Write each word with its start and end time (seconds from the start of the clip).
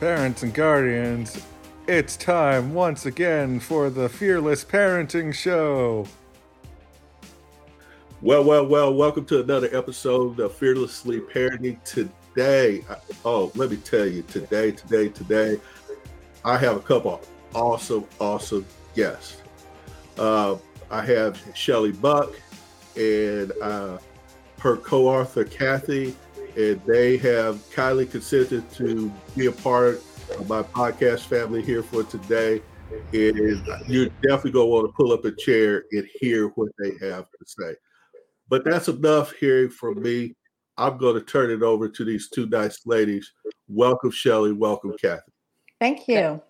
Parents 0.00 0.42
and 0.42 0.52
guardians, 0.52 1.42
it's 1.88 2.18
time 2.18 2.74
once 2.74 3.06
again 3.06 3.58
for 3.58 3.88
the 3.88 4.10
Fearless 4.10 4.62
Parenting 4.62 5.32
Show. 5.32 6.06
Well, 8.20 8.44
well, 8.44 8.66
well, 8.66 8.92
welcome 8.92 9.24
to 9.24 9.40
another 9.40 9.74
episode 9.74 10.38
of 10.38 10.54
Fearlessly 10.54 11.20
Parenting. 11.20 11.82
Today, 11.84 12.84
oh, 13.24 13.50
let 13.54 13.70
me 13.70 13.78
tell 13.78 14.04
you, 14.04 14.20
today, 14.24 14.70
today, 14.70 15.08
today, 15.08 15.58
I 16.44 16.58
have 16.58 16.76
a 16.76 16.80
couple 16.80 17.22
awesome, 17.54 18.04
awesome 18.20 18.66
guests. 18.94 19.40
Uh, 20.18 20.56
I 20.90 21.06
have 21.06 21.42
Shelly 21.54 21.92
Buck 21.92 22.34
and 22.98 23.50
uh, 23.62 23.96
her 24.58 24.76
co 24.76 25.08
author, 25.08 25.44
Kathy 25.44 26.14
and 26.56 26.80
they 26.86 27.18
have 27.18 27.62
kindly 27.70 28.06
consented 28.06 28.68
to 28.72 29.12
be 29.36 29.46
a 29.46 29.52
part 29.52 30.00
of 30.38 30.48
my 30.48 30.62
podcast 30.62 31.20
family 31.20 31.62
here 31.62 31.82
for 31.82 32.02
today. 32.02 32.62
And 33.12 33.66
you're 33.86 34.08
definitely 34.22 34.52
going 34.52 34.66
to 34.66 34.72
want 34.72 34.86
to 34.86 34.92
pull 34.92 35.12
up 35.12 35.24
a 35.24 35.32
chair 35.32 35.84
and 35.92 36.08
hear 36.18 36.48
what 36.48 36.70
they 36.78 36.92
have 37.06 37.26
to 37.30 37.44
say. 37.44 37.74
But 38.48 38.64
that's 38.64 38.88
enough 38.88 39.32
hearing 39.32 39.70
from 39.70 40.02
me. 40.02 40.34
I'm 40.78 40.96
going 40.98 41.14
to 41.14 41.20
turn 41.20 41.50
it 41.50 41.62
over 41.62 41.88
to 41.88 42.04
these 42.04 42.30
two 42.30 42.46
nice 42.46 42.86
ladies. 42.86 43.32
Welcome, 43.68 44.10
Shelly. 44.10 44.52
Welcome, 44.52 44.94
Kathy. 45.00 45.32
Thank 45.78 46.08
you. 46.08 46.40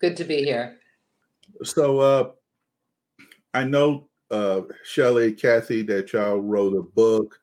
Good 0.00 0.16
to 0.16 0.24
be 0.24 0.42
here. 0.44 0.78
So, 1.62 2.00
uh, 2.00 2.30
I 3.52 3.64
know, 3.64 4.08
uh, 4.30 4.62
Shelly, 4.84 5.32
Kathy, 5.32 5.82
that 5.82 6.12
y'all 6.12 6.38
wrote 6.38 6.76
a 6.76 6.82
book 6.82 7.38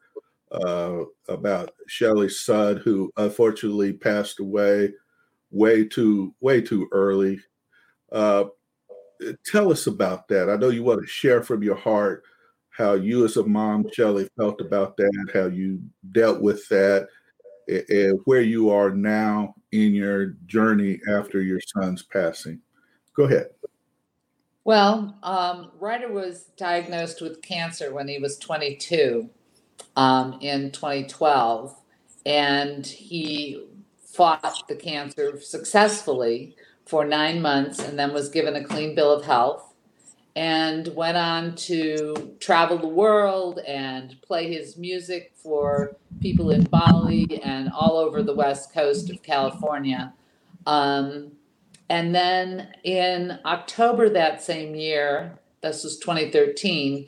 uh, 0.52 1.04
about 1.28 1.72
Shelly's 1.88 2.39
son, 2.39 2.78
who 2.78 3.12
unfortunately 3.17 3.94
passed 3.94 4.39
away 4.39 4.94
way 5.52 5.86
too 5.86 6.34
way 6.39 6.62
too 6.62 6.88
early. 6.92 7.39
Uh, 8.12 8.45
tell 9.45 9.72
us 9.72 9.88
about 9.88 10.28
that. 10.30 10.50
I 10.50 10.56
know 10.56 10.70
you 10.70 10.84
want 10.84 11.02
to 11.02 11.08
share 11.08 11.44
from 11.44 11.64
your 11.64 11.75
heart 11.75 12.23
how 12.70 12.94
you, 12.94 13.25
as 13.25 13.38
a 13.38 13.45
mom, 13.45 13.86
Shelly, 13.94 14.28
felt 14.38 14.62
about 14.62 14.98
that, 14.98 15.30
how 15.34 15.48
you 15.48 15.81
dealt 16.12 16.42
with 16.42 16.68
that, 16.70 17.08
and 17.68 18.20
where 18.25 18.42
you 18.42 18.70
are 18.70 18.92
now 18.92 19.53
in 19.72 19.94
your 19.94 20.38
journey 20.45 21.00
after 21.09 21.42
your 21.42 21.59
son's 21.75 22.03
passing. 22.03 22.59
Go 23.16 23.23
ahead. 23.25 23.47
Well, 24.64 25.18
um, 25.23 25.72
Ryder 25.80 26.12
was 26.12 26.45
diagnosed 26.56 27.22
with 27.22 27.42
cancer 27.42 27.94
when 27.94 28.08
he 28.08 28.20
was 28.20 28.38
22 28.38 29.30
um, 29.95 30.38
in 30.42 30.72
2012, 30.72 31.75
and 32.25 32.86
he 32.86 33.66
fought 34.06 34.64
the 34.67 34.75
cancer 34.75 35.39
successfully 35.39 36.56
for 36.86 37.06
nine 37.06 37.42
months 37.42 37.80
and 37.80 37.97
then 37.97 38.14
was 38.14 38.30
given 38.30 38.56
a 38.56 38.64
clean 38.64 38.94
bill 38.94 39.14
of 39.14 39.25
health 39.25 39.73
and 40.36 40.89
went 40.95 41.17
on 41.17 41.56
to 41.56 42.36
travel 42.39 42.78
the 42.78 42.88
world 42.88 43.59
and 43.59 44.22
play 44.22 44.52
his 44.52 44.78
music 44.78 45.34
for 45.36 45.95
people 46.22 46.52
in 46.52 46.64
Bali 46.64 47.42
and 47.44 47.69
all 47.73 47.97
over 47.97 48.23
the 48.23 48.34
west 48.34 48.73
coast 48.73 49.09
of 49.09 49.22
California. 49.23 50.14
Um, 50.66 51.34
and 51.89 52.16
then 52.16 52.73
in 52.84 53.39
October 53.45 54.08
that 54.09 54.42
same 54.42 54.75
year, 54.75 55.39
this 55.62 55.84
was 55.84 55.97
2013, 56.00 57.08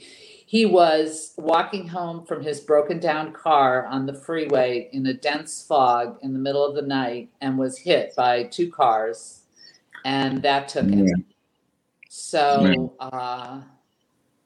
he 0.53 0.67
was 0.67 1.33
walking 1.35 1.87
home 1.87 2.23
from 2.23 2.43
his 2.43 2.59
broken 2.59 2.99
down 2.99 3.33
car 3.33 3.87
on 3.87 4.05
the 4.05 4.13
freeway 4.13 4.87
in 4.93 5.03
a 5.07 5.13
dense 5.15 5.63
fog 5.63 6.19
in 6.21 6.31
the 6.31 6.37
middle 6.37 6.63
of 6.63 6.75
the 6.75 6.81
night 6.83 7.27
and 7.41 7.57
was 7.57 7.79
hit 7.79 8.15
by 8.15 8.43
two 8.43 8.69
cars 8.69 9.45
and 10.05 10.43
that 10.43 10.67
took 10.67 10.87
him. 10.91 11.25
So 12.07 12.93
uh, 12.99 13.61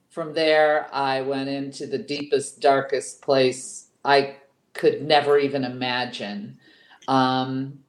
from 0.08 0.32
there 0.32 0.88
i 0.94 1.20
went 1.20 1.50
into 1.50 1.86
the 1.86 1.98
deepest 1.98 2.58
darkest 2.62 3.20
place 3.20 3.88
i 4.02 4.36
could 4.72 5.02
never 5.02 5.38
even 5.38 5.62
imagine. 5.62 6.56
Um, 7.06 7.80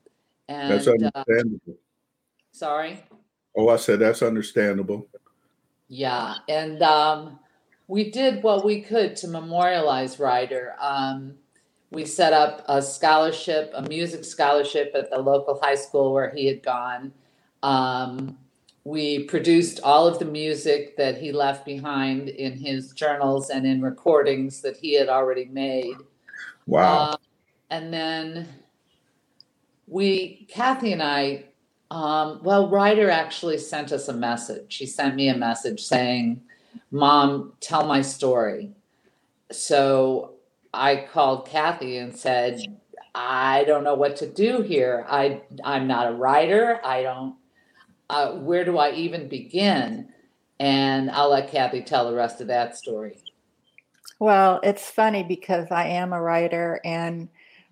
and 0.49 0.71
that's 0.71 0.89
understandable. 0.89 1.61
uh, 1.69 2.51
sorry? 2.51 3.01
Oh 3.55 3.69
i 3.69 3.77
said 3.77 3.99
that's 3.99 4.21
understandable. 4.21 5.07
Yeah 5.87 6.35
and 6.49 6.83
um, 6.83 7.39
we 7.89 8.11
did 8.11 8.43
what 8.43 8.63
we 8.63 8.81
could 8.81 9.15
to 9.15 9.27
memorialize 9.27 10.19
Ryder. 10.19 10.75
Um, 10.79 11.33
we 11.89 12.05
set 12.05 12.33
up 12.33 12.63
a 12.67 12.83
scholarship, 12.83 13.71
a 13.73 13.81
music 13.81 14.23
scholarship 14.23 14.91
at 14.93 15.09
the 15.09 15.17
local 15.17 15.59
high 15.59 15.73
school 15.73 16.13
where 16.13 16.29
he 16.29 16.45
had 16.45 16.61
gone. 16.61 17.11
Um, 17.63 18.37
we 18.83 19.23
produced 19.23 19.79
all 19.83 20.07
of 20.07 20.19
the 20.19 20.25
music 20.25 20.97
that 20.97 21.17
he 21.17 21.31
left 21.31 21.65
behind 21.65 22.29
in 22.29 22.53
his 22.53 22.91
journals 22.91 23.49
and 23.49 23.65
in 23.65 23.81
recordings 23.81 24.61
that 24.61 24.77
he 24.77 24.93
had 24.93 25.09
already 25.09 25.45
made. 25.45 25.95
Wow. 26.67 26.95
Uh, 26.95 27.17
and 27.71 27.91
then 27.91 28.47
we, 29.87 30.45
Kathy 30.47 30.93
and 30.93 31.01
I, 31.01 31.45
um, 31.89 32.41
well, 32.43 32.69
Ryder 32.69 33.09
actually 33.09 33.57
sent 33.57 33.91
us 33.91 34.09
a 34.09 34.13
message. 34.13 34.65
She 34.71 34.85
sent 34.85 35.15
me 35.15 35.29
a 35.29 35.35
message 35.35 35.81
saying, 35.81 36.43
Mom, 36.91 37.53
tell 37.59 37.85
my 37.85 38.01
story. 38.01 38.71
So 39.51 40.35
I 40.73 41.07
called 41.11 41.47
Kathy 41.47 41.97
and 41.97 42.15
said, 42.15 42.61
I 43.13 43.63
don't 43.65 43.83
know 43.83 43.95
what 43.95 44.15
to 44.17 44.27
do 44.29 44.61
here. 44.61 45.05
I 45.09 45.41
I'm 45.63 45.87
not 45.87 46.07
a 46.07 46.13
writer. 46.13 46.79
I 46.83 47.03
don't. 47.03 47.35
Uh, 48.09 48.31
where 48.33 48.65
do 48.65 48.77
I 48.77 48.91
even 48.91 49.27
begin? 49.27 50.09
And 50.59 51.11
I'll 51.11 51.29
let 51.29 51.51
Kathy 51.51 51.81
tell 51.81 52.09
the 52.09 52.15
rest 52.15 52.41
of 52.41 52.47
that 52.47 52.77
story. 52.77 53.17
Well, 54.19 54.59
it's 54.63 54.89
funny 54.89 55.23
because 55.23 55.67
I 55.71 55.87
am 55.87 56.11
a 56.11 56.21
writer 56.21 56.81
and 56.83 57.29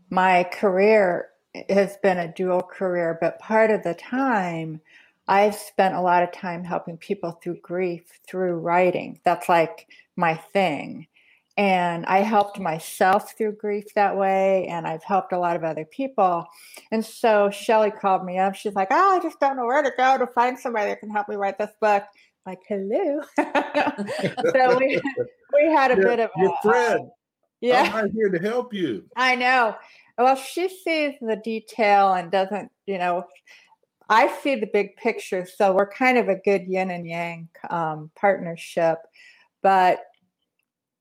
my 0.09 0.43
career 0.45 1.29
has 1.69 1.97
been 1.97 2.17
a 2.17 2.33
dual 2.33 2.61
career, 2.61 3.17
but 3.19 3.39
part 3.39 3.71
of 3.71 3.83
the 3.83 3.93
time 3.93 4.79
I've 5.27 5.55
spent 5.55 5.95
a 5.95 6.01
lot 6.01 6.23
of 6.23 6.31
time 6.31 6.63
helping 6.63 6.97
people 6.97 7.31
through 7.31 7.59
grief 7.61 8.03
through 8.27 8.53
writing. 8.55 9.19
That's 9.25 9.49
like 9.49 9.87
my 10.15 10.35
thing. 10.35 11.07
And 11.57 12.05
I 12.05 12.19
helped 12.19 12.59
myself 12.59 13.35
through 13.35 13.53
grief 13.53 13.85
that 13.95 14.15
way, 14.15 14.67
and 14.67 14.85
I've 14.85 15.03
helped 15.03 15.33
a 15.33 15.39
lot 15.39 15.55
of 15.55 15.63
other 15.63 15.85
people. 15.85 16.45
And 16.91 17.03
so 17.03 17.49
Shelly 17.49 17.89
called 17.89 18.23
me 18.23 18.37
up. 18.37 18.53
She's 18.53 18.75
like, 18.75 18.89
Oh, 18.91 19.15
I 19.17 19.19
just 19.19 19.39
don't 19.39 19.57
know 19.57 19.65
where 19.65 19.81
to 19.81 19.91
go 19.97 20.19
to 20.19 20.27
find 20.27 20.57
somebody 20.57 20.89
that 20.89 20.99
can 20.99 21.09
help 21.09 21.27
me 21.27 21.35
write 21.35 21.57
this 21.57 21.73
book. 21.81 22.03
I'm 22.45 22.53
like, 22.53 22.59
hello. 22.67 23.21
so 24.53 24.77
we, 24.77 25.01
we 25.53 25.71
had 25.73 25.91
a 25.91 25.95
your, 25.95 26.05
bit 26.05 26.19
of 26.19 26.29
your 26.37 26.53
a, 26.53 26.61
friend. 26.61 26.99
Uh, 27.01 27.09
yeah. 27.59 27.91
I'm 27.93 28.11
here 28.11 28.29
to 28.29 28.39
help 28.39 28.73
you. 28.73 29.05
I 29.15 29.35
know. 29.35 29.75
Well, 30.17 30.35
she 30.35 30.69
sees 30.69 31.15
the 31.21 31.41
detail 31.43 32.13
and 32.13 32.31
doesn't, 32.31 32.71
you 32.85 32.97
know, 32.97 33.25
I 34.09 34.33
see 34.41 34.55
the 34.55 34.69
big 34.71 34.95
picture. 34.95 35.45
So 35.45 35.73
we're 35.73 35.89
kind 35.89 36.17
of 36.17 36.29
a 36.29 36.35
good 36.35 36.67
yin 36.67 36.91
and 36.91 37.05
yang 37.05 37.49
um, 37.69 38.09
partnership. 38.15 38.99
But 39.61 39.99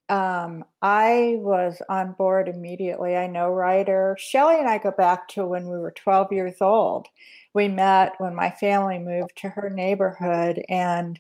um, 0.09 0.65
I 0.83 1.37
was 1.39 1.83
on 1.89 2.13
board 2.13 2.49
immediately. 2.49 3.17
I 3.17 3.27
know 3.27 3.51
Ryder. 3.51 4.17
Shelly 4.19 4.59
and 4.59 4.69
I 4.69 4.79
go 4.79 4.93
back 4.93 5.29
to 5.29 5.47
when 5.47 5.65
we 5.69 5.79
were 5.79 5.93
12 5.93 6.33
years 6.33 6.57
old. 6.61 7.09
We 7.55 7.69
met 7.69 8.15
when 8.19 8.35
my 8.35 8.51
family 8.51 8.99
moved 8.99 9.37
to 9.39 9.49
her 9.49 9.71
neighborhood 9.71 10.63
and 10.69 11.19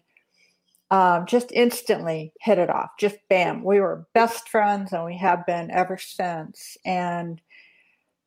um, 0.90 1.26
just 1.26 1.50
instantly 1.50 2.32
hit 2.40 2.58
it 2.58 2.70
off. 2.70 2.90
Just 2.98 3.16
bam. 3.28 3.64
We 3.64 3.80
were 3.80 4.06
best 4.14 4.48
friends 4.48 4.92
and 4.92 5.04
we 5.04 5.18
have 5.18 5.44
been 5.46 5.70
ever 5.70 5.98
since. 5.98 6.76
And 6.84 7.40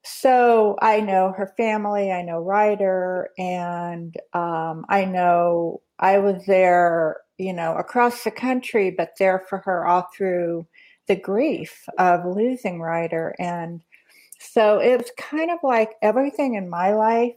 so 0.09 0.77
I 0.81 1.01
know 1.01 1.31
her 1.31 1.53
family, 1.55 2.11
I 2.11 2.21
know 2.23 2.39
Ryder, 2.39 3.29
and 3.37 4.15
um, 4.33 4.85
I 4.89 5.05
know 5.05 5.81
I 5.99 6.17
was 6.17 6.45
there, 6.45 7.17
you 7.37 7.53
know, 7.53 7.75
across 7.75 8.23
the 8.23 8.31
country, 8.31 8.91
but 8.91 9.13
there 9.19 9.39
for 9.47 9.59
her 9.59 9.85
all 9.85 10.07
through 10.15 10.67
the 11.07 11.15
grief 11.15 11.85
of 11.97 12.25
losing 12.25 12.81
Ryder. 12.81 13.35
And 13.39 13.81
so 14.39 14.79
it 14.79 14.97
was 14.97 15.11
kind 15.17 15.51
of 15.51 15.59
like 15.63 15.91
everything 16.01 16.55
in 16.55 16.69
my 16.69 16.93
life 16.93 17.35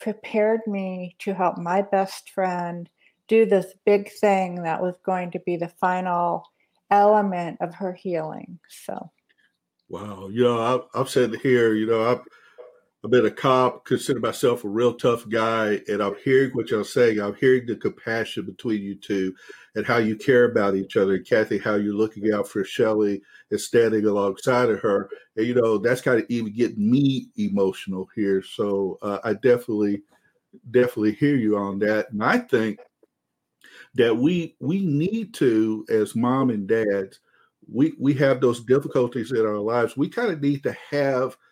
prepared 0.00 0.60
me 0.66 1.16
to 1.20 1.34
help 1.34 1.58
my 1.58 1.82
best 1.82 2.30
friend 2.30 2.88
do 3.26 3.46
this 3.46 3.74
big 3.84 4.10
thing 4.12 4.62
that 4.62 4.82
was 4.82 4.96
going 5.04 5.30
to 5.32 5.40
be 5.40 5.56
the 5.56 5.68
final 5.68 6.44
element 6.90 7.58
of 7.60 7.74
her 7.74 7.92
healing. 7.92 8.58
So. 8.68 9.10
Wow. 9.88 10.28
You 10.30 10.44
know, 10.44 10.60
I've, 10.60 11.00
I've 11.00 11.10
said 11.10 11.34
here, 11.42 11.74
you 11.74 11.86
know, 11.86 12.10
I've, 12.10 12.20
I've 13.04 13.10
been 13.10 13.26
a 13.26 13.30
cop, 13.30 13.84
consider 13.84 14.18
myself 14.20 14.64
a 14.64 14.68
real 14.68 14.94
tough 14.94 15.28
guy, 15.28 15.80
and 15.88 16.02
I'm 16.02 16.16
hearing 16.24 16.52
what 16.52 16.70
y'all 16.70 16.84
saying. 16.84 17.20
I'm 17.20 17.34
hearing 17.34 17.66
the 17.66 17.76
compassion 17.76 18.46
between 18.46 18.82
you 18.82 18.94
two 18.94 19.34
and 19.74 19.86
how 19.86 19.98
you 19.98 20.16
care 20.16 20.44
about 20.44 20.74
each 20.74 20.96
other. 20.96 21.16
And 21.16 21.26
Kathy, 21.26 21.58
how 21.58 21.74
you're 21.74 21.94
looking 21.94 22.32
out 22.32 22.48
for 22.48 22.64
Shelly 22.64 23.20
and 23.50 23.60
standing 23.60 24.06
alongside 24.06 24.70
of 24.70 24.80
her. 24.80 25.10
And, 25.36 25.46
you 25.46 25.54
know, 25.54 25.76
that's 25.76 26.00
kind 26.00 26.18
of 26.18 26.26
even 26.30 26.54
getting 26.54 26.90
me 26.90 27.28
emotional 27.36 28.08
here. 28.14 28.42
So 28.42 28.98
uh, 29.02 29.18
I 29.22 29.34
definitely, 29.34 30.02
definitely 30.70 31.12
hear 31.12 31.36
you 31.36 31.58
on 31.58 31.78
that. 31.80 32.10
And 32.10 32.24
I 32.24 32.38
think 32.38 32.80
that 33.96 34.16
we 34.16 34.56
we 34.60 34.80
need 34.80 35.34
to, 35.34 35.84
as 35.90 36.16
mom 36.16 36.50
and 36.50 36.66
dads, 36.66 37.20
we 37.72 37.94
we 37.98 38.14
have 38.14 38.40
those 38.40 38.64
difficulties 38.64 39.32
in 39.32 39.44
our 39.44 39.58
lives. 39.58 39.96
We 39.96 40.08
kind 40.08 40.30
of 40.30 40.40
need 40.40 40.62
to 40.64 40.76
have– 40.90 41.36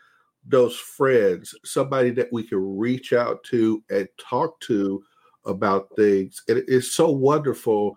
those 0.47 0.76
friends, 0.76 1.55
somebody 1.64 2.11
that 2.11 2.32
we 2.32 2.43
can 2.43 2.79
reach 2.79 3.12
out 3.12 3.43
to 3.44 3.82
and 3.91 4.09
talk 4.19 4.59
to 4.61 5.03
about 5.47 5.88
things. 5.97 6.43
And 6.49 6.62
it's 6.69 6.93
so 6.93 7.11
wonderful, 7.11 7.97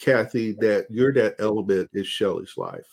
Kathy, 0.00 0.52
that 0.60 0.86
you're 0.90 1.12
that 1.14 1.36
element 1.38 1.90
in 1.94 2.04
Shelly's 2.04 2.54
life. 2.56 2.86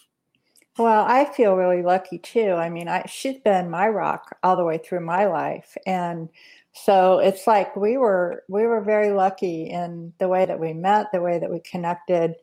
Well, 0.77 1.05
I 1.07 1.25
feel 1.25 1.55
really 1.55 1.83
lucky 1.83 2.17
too. 2.17 2.53
I 2.53 2.69
mean, 2.69 2.87
I, 2.87 3.05
she's 3.05 3.39
been 3.39 3.69
my 3.69 3.87
rock 3.87 4.37
all 4.41 4.55
the 4.55 4.65
way 4.65 4.79
through 4.79 5.01
my 5.01 5.27
life, 5.27 5.77
and 5.85 6.29
so 6.73 7.19
it's 7.19 7.45
like 7.45 7.75
we 7.75 7.97
were 7.97 8.43
we 8.49 8.65
were 8.65 8.81
very 8.81 9.11
lucky 9.11 9.65
in 9.69 10.13
the 10.17 10.27
way 10.27 10.45
that 10.45 10.59
we 10.59 10.73
met, 10.73 11.11
the 11.11 11.21
way 11.21 11.37
that 11.37 11.51
we 11.51 11.59
connected, 11.59 12.33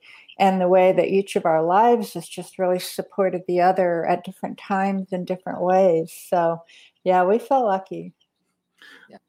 and 0.40 0.58
the 0.58 0.68
way 0.68 0.90
that 0.90 1.08
each 1.08 1.36
of 1.36 1.44
our 1.44 1.62
lives 1.62 2.14
has 2.14 2.26
just 2.26 2.58
really 2.58 2.78
supported 2.78 3.42
the 3.46 3.60
other 3.60 4.06
at 4.06 4.24
different 4.24 4.56
times 4.56 5.12
in 5.12 5.26
different 5.26 5.60
ways. 5.60 6.10
So, 6.28 6.62
yeah, 7.04 7.24
we 7.24 7.38
feel 7.38 7.66
lucky. 7.66 8.14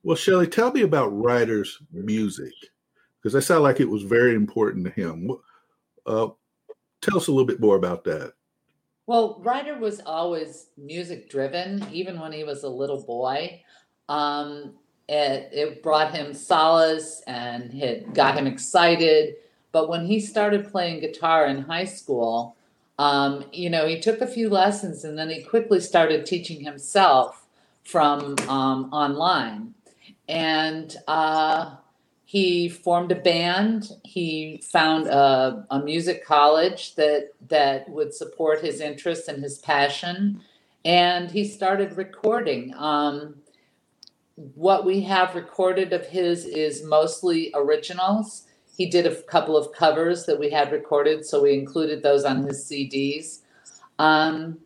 Well, 0.03 0.15
Shelly, 0.15 0.47
tell 0.47 0.71
me 0.71 0.83
about 0.83 1.09
Ryder's 1.09 1.79
music 1.91 2.53
because 3.19 3.35
I 3.35 3.41
sound 3.41 3.63
like 3.63 3.81
it 3.81 3.89
was 3.89 4.03
very 4.03 4.35
important 4.35 4.85
to 4.85 4.91
him. 4.91 5.31
Uh, 6.05 6.29
tell 7.01 7.17
us 7.17 7.27
a 7.27 7.31
little 7.31 7.45
bit 7.45 7.59
more 7.59 7.75
about 7.75 8.05
that. 8.05 8.33
Well, 9.05 9.41
Ryder 9.43 9.79
was 9.79 9.99
always 10.05 10.67
music 10.77 11.29
driven, 11.29 11.85
even 11.91 12.21
when 12.21 12.31
he 12.31 12.45
was 12.45 12.63
a 12.63 12.69
little 12.69 13.03
boy. 13.03 13.61
Um, 14.07 14.75
it, 15.09 15.49
it 15.51 15.83
brought 15.83 16.15
him 16.15 16.33
solace 16.33 17.21
and 17.27 17.73
it 17.73 18.13
got 18.13 18.37
him 18.37 18.47
excited 18.47 19.35
but 19.71 19.89
when 19.89 20.05
he 20.05 20.19
started 20.19 20.71
playing 20.71 20.99
guitar 20.99 21.45
in 21.45 21.63
high 21.63 21.85
school, 21.85 22.55
um, 22.99 23.45
you 23.51 23.69
know, 23.69 23.87
he 23.87 23.99
took 23.99 24.21
a 24.21 24.27
few 24.27 24.49
lessons 24.49 25.03
and 25.03 25.17
then 25.17 25.29
he 25.29 25.41
quickly 25.41 25.79
started 25.79 26.25
teaching 26.25 26.63
himself 26.63 27.47
from 27.83 28.35
um, 28.47 28.93
online. 28.93 29.73
And 30.27 30.95
uh, 31.07 31.75
he 32.25 32.69
formed 32.69 33.11
a 33.11 33.15
band. 33.15 33.91
He 34.03 34.61
found 34.63 35.07
a, 35.07 35.65
a, 35.71 35.79
music 35.79 36.25
college 36.25 36.95
that 36.95 37.31
that 37.49 37.89
would 37.89 38.13
support 38.13 38.61
his 38.61 38.79
interests 38.79 39.27
and 39.27 39.41
his 39.41 39.57
passion. 39.57 40.41
And 40.85 41.31
he 41.31 41.43
started 41.45 41.97
recording. 41.97 42.73
Um, 42.75 43.35
what 44.35 44.85
we 44.85 45.01
have 45.01 45.35
recorded 45.35 45.91
of 45.91 46.05
his 46.07 46.45
is 46.45 46.83
mostly 46.83 47.51
originals 47.53 48.45
he 48.81 48.89
did 48.89 49.05
a 49.05 49.21
couple 49.23 49.55
of 49.55 49.71
covers 49.73 50.25
that 50.25 50.39
we 50.39 50.49
had 50.49 50.71
recorded, 50.71 51.23
so 51.23 51.43
we 51.43 51.53
included 51.53 52.01
those 52.01 52.23
on 52.23 52.41
his 52.41 52.65
CDs. 52.65 53.41
Um, 53.99 54.57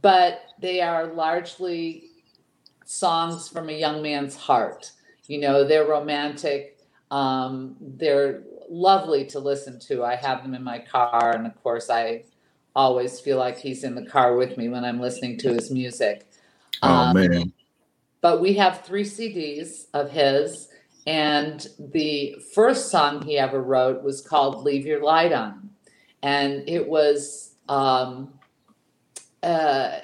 but 0.00 0.40
they 0.58 0.80
are 0.80 1.08
largely 1.08 2.04
songs 2.86 3.46
from 3.46 3.68
a 3.68 3.72
young 3.72 4.00
man's 4.00 4.34
heart. 4.34 4.92
You 5.26 5.40
know, 5.40 5.64
they're 5.64 5.84
romantic. 5.84 6.78
Um, 7.10 7.76
they're 7.78 8.42
lovely 8.70 9.26
to 9.26 9.38
listen 9.38 9.78
to. 9.80 10.02
I 10.02 10.16
have 10.16 10.42
them 10.42 10.54
in 10.54 10.64
my 10.64 10.78
car, 10.78 11.36
and 11.36 11.46
of 11.46 11.62
course, 11.62 11.90
I 11.90 12.24
always 12.74 13.20
feel 13.20 13.36
like 13.36 13.58
he's 13.58 13.84
in 13.84 13.94
the 13.94 14.06
car 14.06 14.34
with 14.34 14.56
me 14.56 14.70
when 14.70 14.82
I'm 14.82 14.98
listening 14.98 15.36
to 15.40 15.52
his 15.52 15.70
music. 15.70 16.26
Oh 16.82 16.88
um, 16.88 17.14
man! 17.14 17.52
But 18.22 18.40
we 18.40 18.54
have 18.54 18.80
three 18.80 19.04
CDs 19.04 19.88
of 19.92 20.10
his, 20.10 20.68
and 21.08 21.66
the 21.78 22.36
first 22.52 22.90
song 22.90 23.22
he 23.22 23.38
ever 23.38 23.62
wrote 23.62 24.02
was 24.02 24.20
called 24.20 24.62
Leave 24.62 24.84
Your 24.84 25.02
Light 25.02 25.32
On. 25.32 25.70
And 26.22 26.68
it 26.68 26.86
was 26.86 27.54
um, 27.66 28.34
uh, 29.42 30.00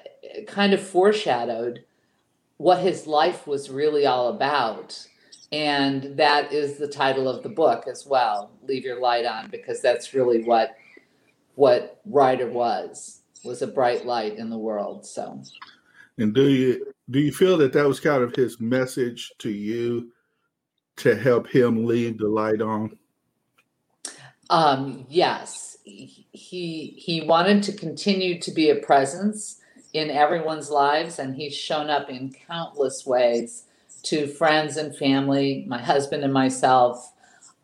kind 0.47 0.73
of 0.73 0.81
foreshadowed 0.81 1.85
what 2.57 2.79
his 2.79 3.07
life 3.07 3.47
was 3.47 3.69
really 3.69 4.07
all 4.07 4.29
about. 4.29 5.07
And 5.53 6.17
that 6.17 6.55
is 6.55 6.79
the 6.79 6.89
title 6.89 7.29
of 7.29 7.43
the 7.43 7.51
book 7.51 7.85
as 7.87 8.07
well, 8.07 8.51
Leave 8.63 8.87
Your 8.87 8.99
Light 8.99 9.27
On, 9.27 9.51
because 9.51 9.83
that's 9.83 10.15
really 10.15 10.43
what 10.43 10.75
what 11.57 12.01
Ryder 12.07 12.51
was, 12.51 13.21
was 13.45 13.61
a 13.61 13.67
bright 13.67 14.07
light 14.07 14.39
in 14.39 14.49
the 14.49 14.57
world. 14.57 15.05
So 15.05 15.43
and 16.17 16.33
do 16.33 16.49
you 16.49 16.95
do 17.11 17.21
you 17.21 17.31
feel 17.31 17.59
that 17.59 17.75
that 17.75 17.87
was 17.87 18.01
kind 18.01 18.23
of 18.23 18.35
his 18.35 18.59
message 18.59 19.33
to 19.41 19.51
you 19.51 20.11
to 20.97 21.17
help 21.17 21.49
him 21.49 21.85
leave 21.85 22.19
the 22.19 22.29
light 22.29 22.61
on? 22.61 22.97
Um, 24.51 25.07
yes, 25.09 25.79
he 25.85 26.95
he 26.97 27.23
wanted 27.27 27.63
to 27.65 27.73
continue 27.73 28.39
to 28.41 28.51
be 28.51 28.71
a 28.71 28.77
presence 28.77 29.61
in 29.93 30.11
everyone's 30.11 30.71
lives, 30.71 31.19
and 31.19 31.35
he's 31.35 31.57
shown 31.57 31.89
up 31.89 32.11
in 32.11 32.35
countless 32.47 33.07
ways 33.07 33.65
to 34.03 34.27
friends 34.27 34.77
and 34.77 34.97
family, 34.97 35.65
my 35.67 35.79
husband 35.79 36.25
and 36.25 36.33
myself, 36.33 37.15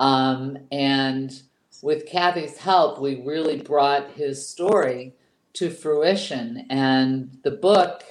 um, 0.00 0.56
and 0.73 1.43
with 1.82 2.06
Kathy's 2.06 2.56
help, 2.56 2.99
we 3.00 3.23
really 3.23 3.61
brought 3.61 4.11
his 4.12 4.47
story 4.47 5.15
to 5.55 5.71
fruition. 5.71 6.67
And 6.71 7.38
the 7.43 7.50
book, 7.50 8.03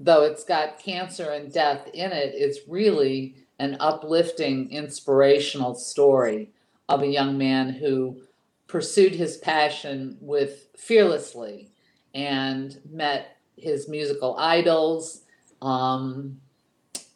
though 0.00 0.22
it's 0.22 0.44
got 0.44 0.78
cancer 0.78 1.30
and 1.30 1.52
death 1.52 1.88
in 1.92 2.12
it, 2.12 2.32
it's 2.34 2.60
really 2.68 3.36
an 3.62 3.76
uplifting, 3.78 4.68
inspirational 4.72 5.72
story 5.76 6.50
of 6.88 7.00
a 7.00 7.06
young 7.06 7.38
man 7.38 7.70
who 7.70 8.20
pursued 8.66 9.14
his 9.14 9.36
passion 9.36 10.18
with 10.20 10.66
fearlessly 10.76 11.70
and 12.12 12.80
met 12.90 13.36
his 13.56 13.88
musical 13.88 14.36
idols. 14.36 15.22
Um, 15.62 16.40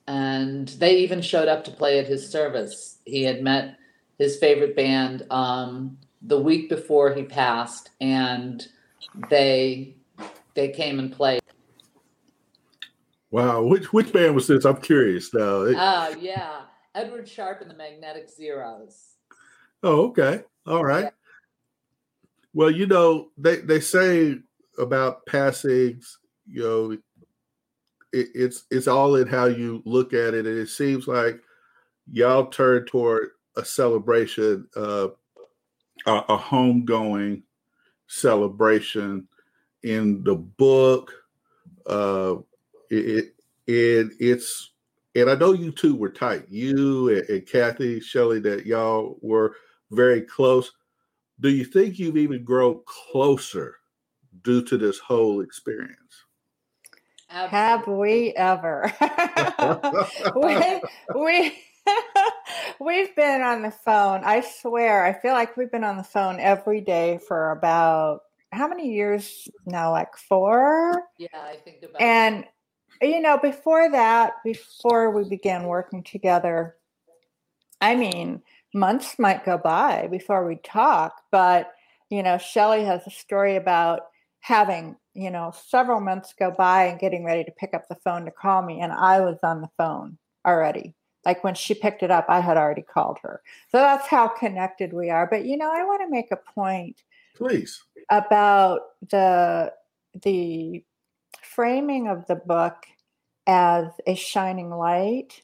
and 0.06 0.68
they 0.68 0.98
even 0.98 1.20
showed 1.20 1.48
up 1.48 1.64
to 1.64 1.72
play 1.72 1.98
at 1.98 2.06
his 2.06 2.30
service. 2.30 2.98
He 3.04 3.24
had 3.24 3.42
met 3.42 3.76
his 4.16 4.38
favorite 4.38 4.76
band 4.76 5.26
um, 5.30 5.98
the 6.22 6.38
week 6.38 6.68
before 6.68 7.12
he 7.12 7.24
passed, 7.24 7.90
and 8.00 8.64
they 9.30 9.96
they 10.54 10.68
came 10.68 11.00
and 11.00 11.12
played. 11.12 11.42
Wow, 13.36 13.64
which 13.64 13.92
which 13.92 14.14
band 14.14 14.34
was 14.34 14.46
this? 14.46 14.64
I'm 14.64 14.80
curious 14.80 15.34
now. 15.34 15.42
Oh 15.42 16.16
yeah, 16.18 16.62
Edward 16.94 17.28
Sharpe 17.28 17.60
and 17.60 17.70
the 17.70 17.74
Magnetic 17.74 18.30
Zeros. 18.30 19.16
Oh, 19.82 20.06
okay, 20.06 20.42
all 20.66 20.82
right. 20.82 21.04
Yeah. 21.04 21.10
Well, 22.54 22.70
you 22.70 22.86
know 22.86 23.28
they 23.36 23.56
they 23.56 23.80
say 23.80 24.38
about 24.78 25.26
passings, 25.26 26.18
you 26.46 26.62
know, 26.62 26.92
it, 28.14 28.28
it's 28.34 28.64
it's 28.70 28.88
all 28.88 29.16
in 29.16 29.28
how 29.28 29.44
you 29.44 29.82
look 29.84 30.14
at 30.14 30.32
it, 30.32 30.46
and 30.46 30.58
it 30.58 30.70
seems 30.70 31.06
like 31.06 31.38
y'all 32.10 32.46
turn 32.46 32.86
toward 32.86 33.32
a 33.58 33.66
celebration, 33.66 34.66
uh, 34.74 35.08
a, 36.06 36.12
a 36.30 36.38
homegoing 36.38 37.42
celebration 38.06 39.28
in 39.82 40.24
the 40.24 40.36
book. 40.36 41.12
Uh, 41.84 42.36
it, 42.90 43.34
it 43.66 44.12
it's 44.18 44.72
and 45.14 45.30
I 45.30 45.34
know 45.34 45.52
you 45.52 45.72
two 45.72 45.96
were 45.96 46.10
tight. 46.10 46.44
You 46.48 47.08
and, 47.08 47.28
and 47.28 47.46
Kathy, 47.46 48.00
Shelly, 48.00 48.38
that 48.40 48.66
y'all 48.66 49.18
were 49.22 49.56
very 49.90 50.20
close. 50.22 50.72
Do 51.40 51.48
you 51.48 51.64
think 51.64 51.98
you've 51.98 52.16
even 52.16 52.44
grown 52.44 52.80
closer 52.86 53.76
due 54.42 54.62
to 54.64 54.76
this 54.76 54.98
whole 54.98 55.40
experience? 55.40 55.96
Absolutely. 57.30 57.58
Have 57.58 57.88
we 57.88 58.32
ever? 58.34 58.92
we 60.36 60.80
we 61.14 61.58
we've 62.80 63.14
been 63.16 63.42
on 63.42 63.62
the 63.62 63.70
phone. 63.70 64.22
I 64.24 64.40
swear, 64.40 65.04
I 65.04 65.12
feel 65.12 65.32
like 65.32 65.56
we've 65.56 65.70
been 65.70 65.84
on 65.84 65.96
the 65.96 66.04
phone 66.04 66.40
every 66.40 66.80
day 66.80 67.18
for 67.26 67.50
about 67.52 68.20
how 68.52 68.68
many 68.68 68.92
years 68.92 69.48
now? 69.66 69.90
Like 69.92 70.16
four. 70.16 71.02
Yeah, 71.18 71.28
I 71.34 71.56
think 71.56 71.82
about. 71.82 72.00
And 72.00 72.44
you 73.00 73.20
know, 73.20 73.38
before 73.38 73.90
that, 73.90 74.34
before 74.44 75.10
we 75.10 75.28
began 75.28 75.64
working 75.64 76.02
together, 76.02 76.76
I 77.80 77.94
mean, 77.94 78.42
months 78.74 79.18
might 79.18 79.44
go 79.44 79.58
by 79.58 80.08
before 80.10 80.46
we 80.46 80.56
talk, 80.56 81.22
but 81.30 81.72
you 82.10 82.22
know, 82.22 82.38
Shelly 82.38 82.84
has 82.84 83.06
a 83.06 83.10
story 83.10 83.56
about 83.56 84.02
having 84.46 84.94
you 85.12 85.28
know 85.28 85.52
several 85.66 86.00
months 86.00 86.32
go 86.38 86.52
by 86.56 86.84
and 86.84 87.00
getting 87.00 87.24
ready 87.24 87.42
to 87.42 87.50
pick 87.50 87.74
up 87.74 87.88
the 87.88 87.96
phone 87.96 88.24
to 88.24 88.30
call 88.30 88.62
me 88.62 88.80
and 88.80 88.92
i 88.92 89.18
was 89.18 89.38
on 89.42 89.60
the 89.60 89.70
phone 89.76 90.16
already. 90.46 90.94
Like 91.24 91.42
when 91.42 91.56
she 91.56 91.74
picked 91.74 92.04
it 92.04 92.12
up 92.12 92.26
i 92.28 92.38
had 92.38 92.56
already 92.56 92.82
called 92.82 93.18
her. 93.22 93.42
So 93.72 93.78
that's 93.78 94.06
how 94.06 94.28
connected 94.28 94.92
we 94.92 95.10
are. 95.10 95.26
But 95.26 95.46
you 95.46 95.56
know 95.56 95.72
i 95.72 95.82
want 95.82 96.02
to 96.02 96.10
make 96.10 96.30
a 96.30 96.36
point 96.36 97.02
please. 97.34 97.82
about 98.10 98.82
the 99.10 99.72
the 100.22 100.84
framing 101.42 102.08
of 102.08 102.26
the 102.26 102.36
book 102.36 102.86
as 103.46 103.86
a 104.06 104.14
shining 104.14 104.70
light 104.70 105.42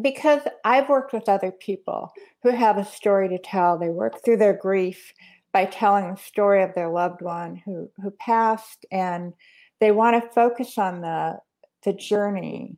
because 0.00 0.42
I've 0.64 0.88
worked 0.88 1.12
with 1.12 1.28
other 1.28 1.50
people 1.50 2.12
who 2.42 2.50
have 2.50 2.78
a 2.78 2.84
story 2.84 3.28
to 3.28 3.38
tell. 3.38 3.78
They 3.78 3.90
work 3.90 4.24
through 4.24 4.38
their 4.38 4.56
grief 4.56 5.12
by 5.52 5.66
telling 5.66 6.10
the 6.10 6.20
story 6.20 6.62
of 6.62 6.74
their 6.74 6.88
loved 6.88 7.20
one 7.20 7.56
who 7.56 7.90
who 8.02 8.10
passed 8.10 8.86
and 8.90 9.34
they 9.80 9.90
want 9.90 10.22
to 10.22 10.30
focus 10.30 10.78
on 10.78 11.00
the 11.00 11.38
the 11.84 11.92
journey 11.92 12.76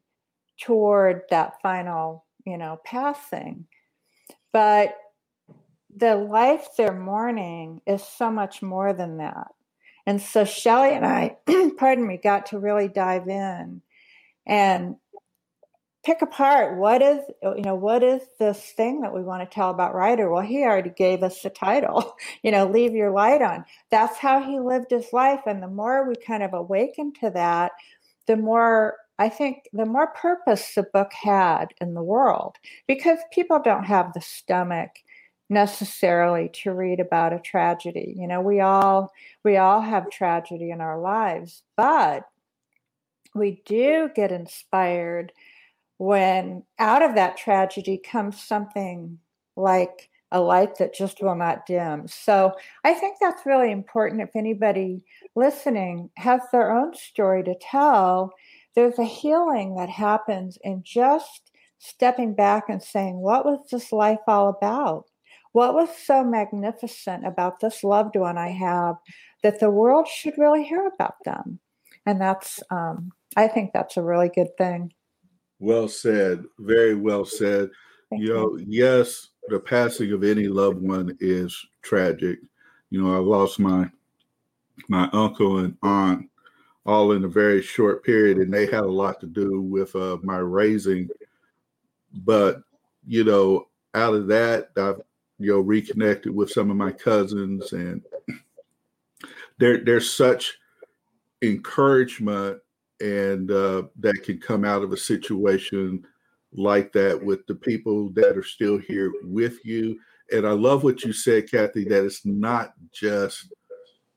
toward 0.61 1.23
that 1.31 1.61
final, 1.63 2.25
you 2.45 2.59
know, 2.59 2.81
passing. 2.85 3.67
But 4.53 4.97
the 5.95 6.17
life 6.17 6.69
they're 6.77 6.99
mourning 6.99 7.81
is 7.87 8.03
so 8.03 8.31
much 8.31 8.63
more 8.63 8.93
than 8.93 9.19
that. 9.19 9.49
And 10.07 10.23
so 10.23 10.45
Shelley 10.45 10.95
and 10.95 11.07
I, 11.07 11.37
pardon 11.79 12.07
me, 12.07 12.19
got 12.23 12.47
to 12.47 12.59
really 12.59 12.89
dive 12.89 13.29
in 13.29 13.83
and 14.47 14.97
pick 16.05 16.23
apart 16.23 16.79
what 16.79 17.03
is 17.03 17.21
you 17.43 17.63
know 17.63 17.77
what 17.77 18.03
is 18.05 18.23
this 18.41 18.61
thing 18.77 19.03
that 19.03 19.15
we 19.15 19.23
want 19.23 19.49
to 19.49 19.55
tell 19.55 19.71
about 19.71 19.95
Ryder? 19.95 20.31
Well 20.31 20.43
he 20.43 20.65
already 20.65 20.91
gave 20.91 21.23
us 21.25 21.43
the 21.43 21.51
title 21.51 22.17
you 22.45 22.53
know 22.53 22.67
leave 22.67 22.95
your 22.95 23.13
light 23.13 23.43
on. 23.43 23.67
That's 23.93 24.19
how 24.19 24.43
he 24.43 24.61
lived 24.61 24.93
his 24.93 25.13
life. 25.13 25.43
And 25.47 25.63
the 25.63 25.69
more 25.69 26.09
we 26.09 26.17
kind 26.17 26.45
of 26.45 26.55
awaken 26.55 27.13
to 27.23 27.31
that 27.33 27.73
the 28.29 28.37
more 28.39 28.97
i 29.19 29.29
think 29.29 29.65
the 29.75 29.87
more 29.87 30.09
purpose 30.09 30.75
the 30.77 30.85
book 30.95 31.13
had 31.15 31.69
in 31.83 31.95
the 31.95 32.05
world. 32.05 32.57
Because 32.89 33.21
people 33.33 33.61
don't 33.65 33.85
have 33.87 34.15
the 34.15 34.23
stomach 34.23 34.93
necessarily 35.51 36.49
to 36.49 36.73
read 36.73 37.01
about 37.01 37.33
a 37.33 37.39
tragedy 37.39 38.15
you 38.17 38.27
know 38.27 38.41
we 38.41 38.61
all 38.61 39.13
we 39.45 39.57
all 39.57 39.81
have 39.81 40.11
tragedy 40.11 40.71
in 40.71 40.81
our 40.81 40.99
lives 40.99 41.63
but 41.77 42.29
we 43.35 43.63
do 43.67 44.11
get 44.15 44.33
inspired 44.33 45.33
when 45.99 46.63
out 46.79 47.03
of 47.03 47.15
that 47.15 47.37
tragedy 47.37 47.99
comes 47.99 48.43
something 48.43 49.19
like 49.57 50.09
a 50.35 50.41
light 50.41 50.79
that 50.79 50.93
just 50.93 51.23
will 51.23 51.37
not 51.37 51.65
dim. 51.65 52.09
So 52.09 52.53
I 52.83 52.95
think 52.95 53.19
that's 53.21 53.47
really 53.47 53.71
important. 53.71 54.21
If 54.21 54.35
anybody 54.35 55.05
listening 55.37 56.11
has 56.17 56.41
their 56.51 56.73
own 56.73 56.95
story 56.95 57.45
to 57.45 57.55
tell, 57.61 58.33
there's 58.75 58.99
a 58.99 59.05
healing 59.05 59.77
that 59.77 59.89
happens 59.89 60.59
in 60.63 60.83
just 60.83 61.53
stepping 61.79 62.35
back 62.35 62.65
and 62.69 62.83
saying, 62.83 63.17
What 63.17 63.45
was 63.45 63.61
this 63.71 63.93
life 63.93 64.19
all 64.27 64.49
about? 64.49 65.07
What 65.55 65.75
was 65.75 65.89
so 65.97 66.25
magnificent 66.25 67.25
about 67.25 67.61
this 67.61 67.85
loved 67.85 68.17
one 68.17 68.37
I 68.37 68.49
have 68.49 68.97
that 69.45 69.61
the 69.61 69.71
world 69.71 70.09
should 70.09 70.37
really 70.37 70.65
hear 70.65 70.91
about 70.93 71.15
them? 71.25 71.61
And 72.07 72.21
that's, 72.21 72.61
um, 72.73 73.13
I 73.37 73.47
think 73.47 73.71
that's 73.73 73.97
a 73.97 74.03
really 74.03 74.29
good 74.29 74.49
thing. 74.59 74.93
Well 75.61 75.87
said. 75.87 76.43
Very 76.59 76.97
well 76.97 77.25
said. 77.25 77.71
Thank 78.11 78.25
you 78.25 78.35
know, 78.35 78.59
yes, 78.67 79.29
the 79.47 79.61
passing 79.61 80.11
of 80.11 80.25
any 80.25 80.49
loved 80.49 80.83
one 80.83 81.17
is 81.21 81.57
tragic. 81.83 82.41
You 82.91 83.01
know, 83.01 83.15
I 83.15 83.19
lost 83.19 83.61
my 83.61 83.89
my 84.89 85.09
uncle 85.13 85.59
and 85.59 85.77
aunt 85.85 86.29
all 86.85 87.13
in 87.13 87.23
a 87.23 87.29
very 87.29 87.63
short 87.63 88.03
period, 88.03 88.39
and 88.39 88.53
they 88.53 88.67
had 88.67 88.83
a 88.83 88.91
lot 88.91 89.21
to 89.21 89.29
do 89.29 89.61
with 89.61 89.95
uh, 89.95 90.19
my 90.25 90.39
raising. 90.39 91.09
But 92.13 92.65
you 93.07 93.23
know, 93.23 93.69
out 93.95 94.15
of 94.15 94.27
that, 94.27 94.71
I've 94.77 95.01
you 95.39 95.53
know 95.53 95.61
reconnected 95.61 96.35
with 96.35 96.51
some 96.51 96.71
of 96.71 96.77
my 96.77 96.93
cousins, 96.93 97.73
and 97.73 98.03
there 99.59 99.85
there's 99.85 100.13
such 100.13 100.59
encouragement 101.43 102.59
and 103.01 103.51
uh, 103.51 103.83
that 103.99 104.23
can 104.25 104.39
come 104.39 104.65
out 104.65 104.83
of 104.83 104.93
a 104.93 104.97
situation 104.97 106.05
like 106.53 106.93
that 106.93 107.23
with 107.23 107.47
the 107.47 107.55
people 107.55 108.11
that 108.11 108.37
are 108.37 108.45
still 108.45 108.79
here 108.79 109.13
with 109.23 109.65
you. 109.65 109.99
And 110.33 110.47
I 110.47 110.53
love 110.53 110.85
what 110.85 111.03
you 111.03 111.13
said, 111.13 111.51
Kathy, 111.51 111.85
that 111.85 112.05
it's 112.05 112.25
not 112.25 112.73
just 112.93 113.53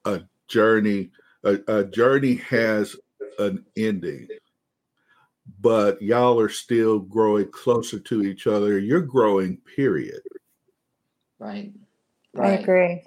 a 0.05 0.21
journey. 0.47 1.12
A, 1.43 1.59
a 1.67 1.83
journey 1.83 2.36
has 2.36 2.95
an 3.39 3.65
ending, 3.75 4.27
but 5.59 6.01
y'all 6.01 6.39
are 6.39 6.50
still 6.50 7.00
growing 7.00 7.51
closer 7.51 8.00
to 8.00 8.24
each 8.24 8.47
other. 8.47 8.79
You're 8.79 9.01
growing, 9.01 9.57
period. 9.75 10.21
Right. 11.39 11.72
right. 12.34 12.60
I 12.60 12.62
agree. 12.62 13.03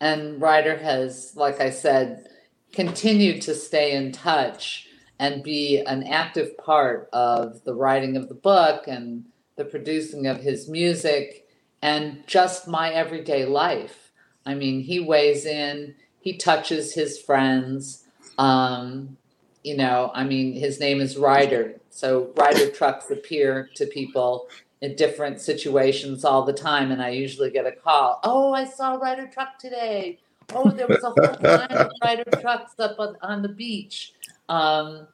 And 0.00 0.40
Ryder 0.40 0.76
has, 0.76 1.32
like 1.36 1.60
I 1.60 1.70
said, 1.70 2.26
continued 2.72 3.42
to 3.42 3.54
stay 3.54 3.92
in 3.92 4.12
touch 4.12 4.88
and 5.18 5.42
be 5.42 5.78
an 5.78 6.02
active 6.04 6.56
part 6.58 7.08
of 7.12 7.62
the 7.64 7.74
writing 7.74 8.16
of 8.16 8.28
the 8.28 8.34
book 8.34 8.88
and 8.88 9.26
the 9.56 9.64
producing 9.64 10.26
of 10.26 10.40
his 10.40 10.68
music 10.68 11.46
and 11.80 12.26
just 12.26 12.66
my 12.66 12.90
everyday 12.90 13.44
life. 13.44 14.10
I 14.44 14.54
mean, 14.54 14.80
he 14.80 15.00
weighs 15.00 15.46
in, 15.46 15.94
he 16.20 16.36
touches 16.36 16.94
his 16.94 17.20
friends. 17.20 18.04
Um, 18.38 19.16
you 19.62 19.76
know, 19.76 20.10
I 20.14 20.24
mean, 20.24 20.54
his 20.54 20.80
name 20.80 21.00
is 21.00 21.16
Ryder. 21.16 21.80
So 21.90 22.32
Ryder 22.36 22.70
trucks 22.70 23.10
appear 23.10 23.70
to 23.76 23.86
people 23.86 24.48
in 24.84 24.94
different 24.96 25.40
situations 25.40 26.26
all 26.26 26.44
the 26.44 26.52
time. 26.52 26.92
And 26.92 27.00
I 27.00 27.08
usually 27.08 27.50
get 27.50 27.66
a 27.66 27.72
call, 27.72 28.20
oh, 28.22 28.52
I 28.52 28.66
saw 28.66 28.96
a 28.96 28.98
Ryder 28.98 29.28
truck 29.28 29.58
today. 29.58 30.18
Oh, 30.54 30.70
there 30.70 30.86
was 30.86 31.02
a 31.02 31.10
whole 31.10 31.36
line 31.42 31.70
of 31.70 31.90
Ryder 32.02 32.24
trucks 32.42 32.74
up 32.78 32.96
on, 32.98 33.16
on 33.22 33.40
the 33.40 33.48
beach. 33.48 34.12
Um, 34.50 35.08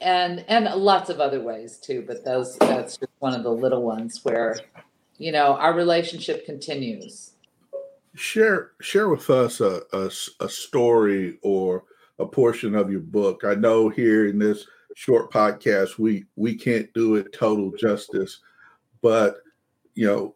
and 0.00 0.44
and 0.48 0.64
lots 0.74 1.10
of 1.10 1.20
other 1.20 1.40
ways 1.40 1.78
too, 1.78 2.04
but 2.06 2.24
those 2.24 2.56
that's 2.58 2.96
just 2.96 3.12
one 3.20 3.34
of 3.34 3.42
the 3.42 3.50
little 3.50 3.82
ones 3.82 4.24
where, 4.24 4.58
you 5.18 5.32
know, 5.32 5.56
our 5.56 5.74
relationship 5.74 6.44
continues. 6.44 7.32
Share 8.14 8.72
share 8.80 9.08
with 9.08 9.30
us 9.30 9.60
a, 9.60 9.82
a, 9.92 10.10
a 10.40 10.48
story 10.48 11.38
or 11.42 11.84
a 12.18 12.26
portion 12.26 12.74
of 12.74 12.90
your 12.90 13.00
book. 13.00 13.42
I 13.44 13.54
know 13.54 13.88
here 13.88 14.28
in 14.28 14.38
this 14.38 14.66
short 14.94 15.32
podcast 15.32 15.98
we 15.98 16.24
we 16.36 16.54
can't 16.54 16.92
do 16.94 17.16
it 17.16 17.32
total 17.32 17.72
justice, 17.72 18.40
but 19.02 19.36
you 19.94 20.06
know, 20.06 20.34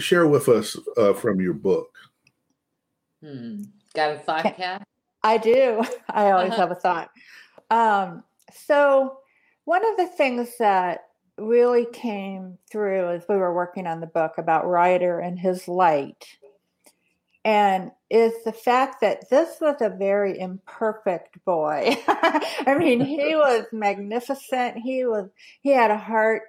share 0.00 0.26
with 0.26 0.48
us 0.48 0.76
uh, 0.96 1.12
from 1.12 1.40
your 1.40 1.52
book. 1.52 1.94
Hmm. 3.22 3.62
Got 3.94 4.16
a 4.16 4.18
thought, 4.18 4.56
Kat? 4.56 4.86
I 5.22 5.38
do. 5.38 5.84
I 6.10 6.30
always 6.30 6.52
uh-huh. 6.52 6.60
have 6.60 6.70
a 6.70 6.74
thought. 6.74 7.10
Um, 7.70 8.24
so, 8.52 9.18
one 9.64 9.86
of 9.86 9.96
the 9.96 10.06
things 10.06 10.56
that 10.58 11.04
really 11.36 11.86
came 11.92 12.58
through 12.70 13.10
as 13.10 13.24
we 13.28 13.36
were 13.36 13.54
working 13.54 13.86
on 13.86 14.00
the 14.00 14.06
book 14.06 14.38
about 14.38 14.66
Ryder 14.66 15.20
and 15.20 15.38
his 15.38 15.68
light, 15.68 16.26
and 17.44 17.92
is 18.10 18.32
the 18.44 18.52
fact 18.52 19.00
that 19.02 19.28
this 19.30 19.60
was 19.60 19.76
a 19.80 19.90
very 19.90 20.38
imperfect 20.38 21.44
boy. 21.44 21.96
I 22.08 22.76
mean, 22.78 23.00
he 23.00 23.18
was 23.36 23.66
magnificent. 23.72 24.78
He 24.78 25.04
was 25.04 25.28
he 25.62 25.70
had 25.70 25.90
a 25.90 25.98
heart 25.98 26.42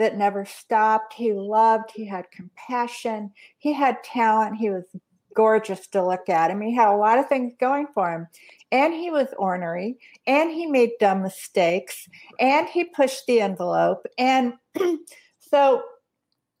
that 0.00 0.16
never 0.16 0.46
stopped. 0.46 1.12
He 1.12 1.34
loved, 1.34 1.90
he 1.94 2.06
had 2.06 2.30
compassion, 2.30 3.32
he 3.58 3.74
had 3.74 4.02
talent, 4.02 4.56
he 4.56 4.70
was 4.70 4.84
gorgeous 5.34 5.86
to 5.88 6.02
look 6.02 6.30
at 6.30 6.50
him. 6.50 6.62
He 6.62 6.74
had 6.74 6.88
a 6.88 6.96
lot 6.96 7.18
of 7.18 7.28
things 7.28 7.52
going 7.60 7.86
for 7.94 8.10
him. 8.10 8.26
And 8.72 8.94
he 8.94 9.10
was 9.10 9.28
ornery, 9.36 9.98
and 10.26 10.50
he 10.50 10.66
made 10.66 10.92
dumb 11.00 11.22
mistakes, 11.22 12.08
and 12.38 12.66
he 12.66 12.84
pushed 12.84 13.26
the 13.26 13.42
envelope. 13.42 14.06
And 14.16 14.54
so 15.38 15.82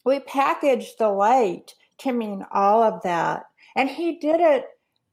we 0.04 0.20
packaged 0.20 0.98
the 0.98 1.08
light 1.08 1.74
to 1.98 2.12
mean 2.12 2.44
all 2.52 2.82
of 2.82 3.02
that. 3.04 3.44
And 3.74 3.88
he 3.88 4.18
did 4.18 4.40
it, 4.40 4.66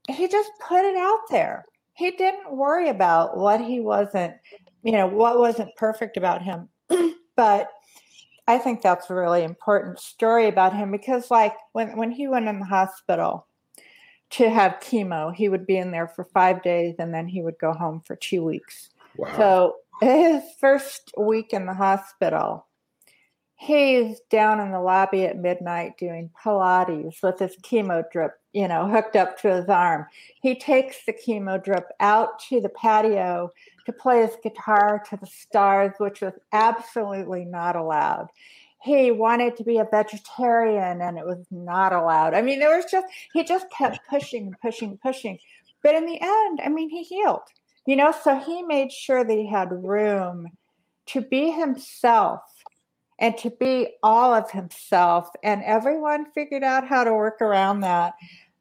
he 0.09 0.27
just 0.27 0.51
put 0.67 0.83
it 0.83 0.97
out 0.97 1.21
there. 1.29 1.65
He 1.93 2.11
didn't 2.11 2.57
worry 2.57 2.89
about 2.89 3.37
what 3.37 3.61
he 3.61 3.79
wasn't, 3.79 4.33
you 4.83 4.91
know, 4.91 5.07
what 5.07 5.39
wasn't 5.39 5.75
perfect 5.77 6.17
about 6.17 6.43
him. 6.43 6.67
but 7.37 7.69
I 8.47 8.57
think 8.57 8.81
that's 8.81 9.09
a 9.09 9.15
really 9.15 9.43
important 9.43 9.99
story 9.99 10.47
about 10.47 10.73
him 10.73 10.91
because, 10.91 11.29
like, 11.29 11.55
when, 11.73 11.97
when 11.97 12.11
he 12.11 12.27
went 12.27 12.47
in 12.47 12.59
the 12.59 12.65
hospital, 12.65 13.47
to 14.31 14.49
have 14.49 14.79
chemo. 14.81 15.33
He 15.33 15.49
would 15.49 15.65
be 15.65 15.77
in 15.77 15.91
there 15.91 16.07
for 16.07 16.25
five 16.25 16.61
days 16.61 16.95
and 16.99 17.13
then 17.13 17.27
he 17.27 17.41
would 17.41 17.57
go 17.59 17.73
home 17.73 18.01
for 18.05 18.15
two 18.15 18.43
weeks. 18.43 18.89
Wow. 19.15 19.37
So 19.37 19.75
his 20.01 20.43
first 20.59 21.11
week 21.17 21.53
in 21.53 21.65
the 21.65 21.73
hospital, 21.73 22.66
he's 23.57 24.19
down 24.29 24.59
in 24.59 24.71
the 24.71 24.79
lobby 24.79 25.25
at 25.25 25.37
midnight 25.37 25.97
doing 25.97 26.29
Pilates 26.41 27.21
with 27.23 27.39
his 27.39 27.57
chemo 27.57 28.03
drip, 28.11 28.39
you 28.53 28.67
know, 28.67 28.87
hooked 28.87 29.15
up 29.15 29.39
to 29.41 29.53
his 29.53 29.67
arm. 29.67 30.05
He 30.41 30.55
takes 30.55 31.05
the 31.05 31.13
chemo 31.13 31.61
drip 31.61 31.87
out 31.99 32.39
to 32.49 32.61
the 32.61 32.69
patio 32.69 33.51
to 33.85 33.91
play 33.91 34.21
his 34.21 34.37
guitar 34.43 35.03
to 35.09 35.17
the 35.17 35.25
stars, 35.25 35.93
which 35.97 36.21
was 36.21 36.33
absolutely 36.53 37.45
not 37.45 37.75
allowed. 37.75 38.27
He 38.83 39.09
wanted 39.09 39.57
to 39.57 39.63
be 39.63 39.79
a 39.79 39.87
vegetarian 39.89 41.01
and 41.01 41.17
it 41.17 41.25
was 41.25 41.43
not 41.49 41.93
allowed. 41.93 42.35
I 42.35 42.43
mean, 42.43 42.59
there 42.59 42.75
was 42.75 42.85
just, 42.89 43.07
he 43.33 43.43
just 43.43 43.69
kept 43.71 43.99
pushing 44.07 44.45
and 44.45 44.61
pushing 44.61 44.89
and 44.89 45.01
pushing. 45.01 45.39
But 45.81 45.95
in 45.95 46.05
the 46.05 46.19
end, 46.21 46.61
I 46.63 46.69
mean, 46.69 46.91
he 46.91 47.01
healed, 47.01 47.41
you 47.87 47.95
know, 47.95 48.13
so 48.23 48.37
he 48.37 48.61
made 48.61 48.91
sure 48.91 49.23
that 49.23 49.33
he 49.33 49.47
had 49.47 49.71
room 49.71 50.51
to 51.07 51.21
be 51.21 51.49
himself 51.51 52.41
and 53.19 53.37
to 53.39 53.49
be 53.49 53.95
all 54.03 54.33
of 54.33 54.51
himself. 54.51 55.29
And 55.43 55.63
everyone 55.63 56.31
figured 56.31 56.63
out 56.63 56.87
how 56.87 57.03
to 57.03 57.13
work 57.13 57.41
around 57.41 57.81
that. 57.81 58.13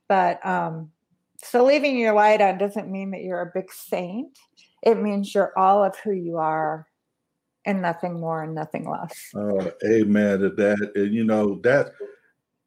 But 0.08 0.44
um, 0.46 0.90
so 1.42 1.64
leaving 1.64 1.98
your 1.98 2.14
light 2.14 2.40
on 2.40 2.58
doesn't 2.58 2.90
mean 2.90 3.10
that 3.10 3.22
you're 3.22 3.42
a 3.42 3.50
big 3.52 3.72
saint. 3.72 4.38
It 4.82 4.96
means 4.96 5.34
you're 5.34 5.56
all 5.58 5.84
of 5.84 5.96
who 5.98 6.12
you 6.12 6.36
are 6.38 6.86
and 7.64 7.82
nothing 7.82 8.20
more 8.20 8.44
and 8.44 8.54
nothing 8.54 8.88
less. 8.88 9.30
Oh, 9.34 9.72
amen 9.84 10.40
to 10.40 10.50
that. 10.50 10.92
And 10.94 11.12
you 11.12 11.24
know, 11.24 11.60
that 11.62 11.92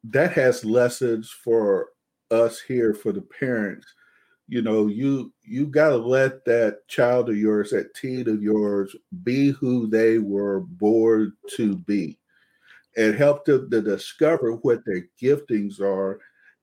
that 0.04 0.32
has 0.32 0.64
lessons 0.64 1.30
for 1.30 1.88
us 2.30 2.60
here 2.60 2.94
for 2.94 3.12
the 3.12 3.22
parents 3.22 3.86
you 4.50 4.62
know 4.62 4.88
you 4.88 5.32
you 5.42 5.66
got 5.66 5.90
to 5.90 5.96
let 5.96 6.44
that 6.44 6.86
child 6.88 7.30
of 7.30 7.36
yours 7.36 7.70
that 7.70 7.94
teen 7.94 8.28
of 8.28 8.42
yours 8.42 8.94
be 9.22 9.50
who 9.50 9.86
they 9.86 10.18
were 10.18 10.60
born 10.60 11.32
to 11.56 11.76
be 11.76 12.18
and 12.96 13.14
help 13.14 13.44
them 13.44 13.70
to 13.70 13.80
discover 13.80 14.52
what 14.56 14.84
their 14.84 15.06
giftings 15.22 15.80
are. 15.80 16.18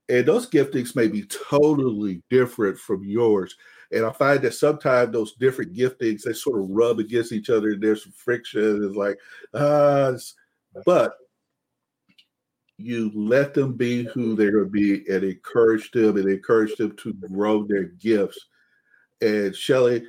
And 0.09 0.25
those 0.25 0.49
giftings 0.49 0.95
may 0.95 1.07
be 1.07 1.23
totally 1.49 2.21
different 2.29 2.77
from 2.77 3.03
yours. 3.03 3.55
And 3.91 4.05
i 4.05 4.11
find 4.11 4.41
that 4.41 4.53
sometimes 4.53 5.13
those 5.13 5.33
different 5.35 5.73
giftings 5.73 6.23
they 6.23 6.33
sort 6.33 6.61
of 6.61 6.69
rub 6.69 6.99
against 6.99 7.31
each 7.31 7.49
other 7.49 7.69
and 7.69 7.81
there's 7.81 8.03
some 8.03 8.11
friction. 8.11 8.83
It's 8.83 8.97
like 8.97 9.17
ah 9.53 10.11
but 10.85 11.13
you 12.77 13.11
let 13.15 13.53
them 13.53 13.73
be 13.73 14.03
who 14.03 14.35
they're 14.35 14.51
going 14.51 14.65
to 14.65 14.69
be 14.69 15.09
and 15.09 15.23
encourage 15.23 15.91
them 15.91 16.17
and 16.17 16.29
encourage 16.29 16.75
them 16.75 16.95
to 16.97 17.13
grow 17.13 17.63
their 17.63 17.85
gifts. 17.85 18.37
And 19.21 19.55
Shelly, 19.55 20.05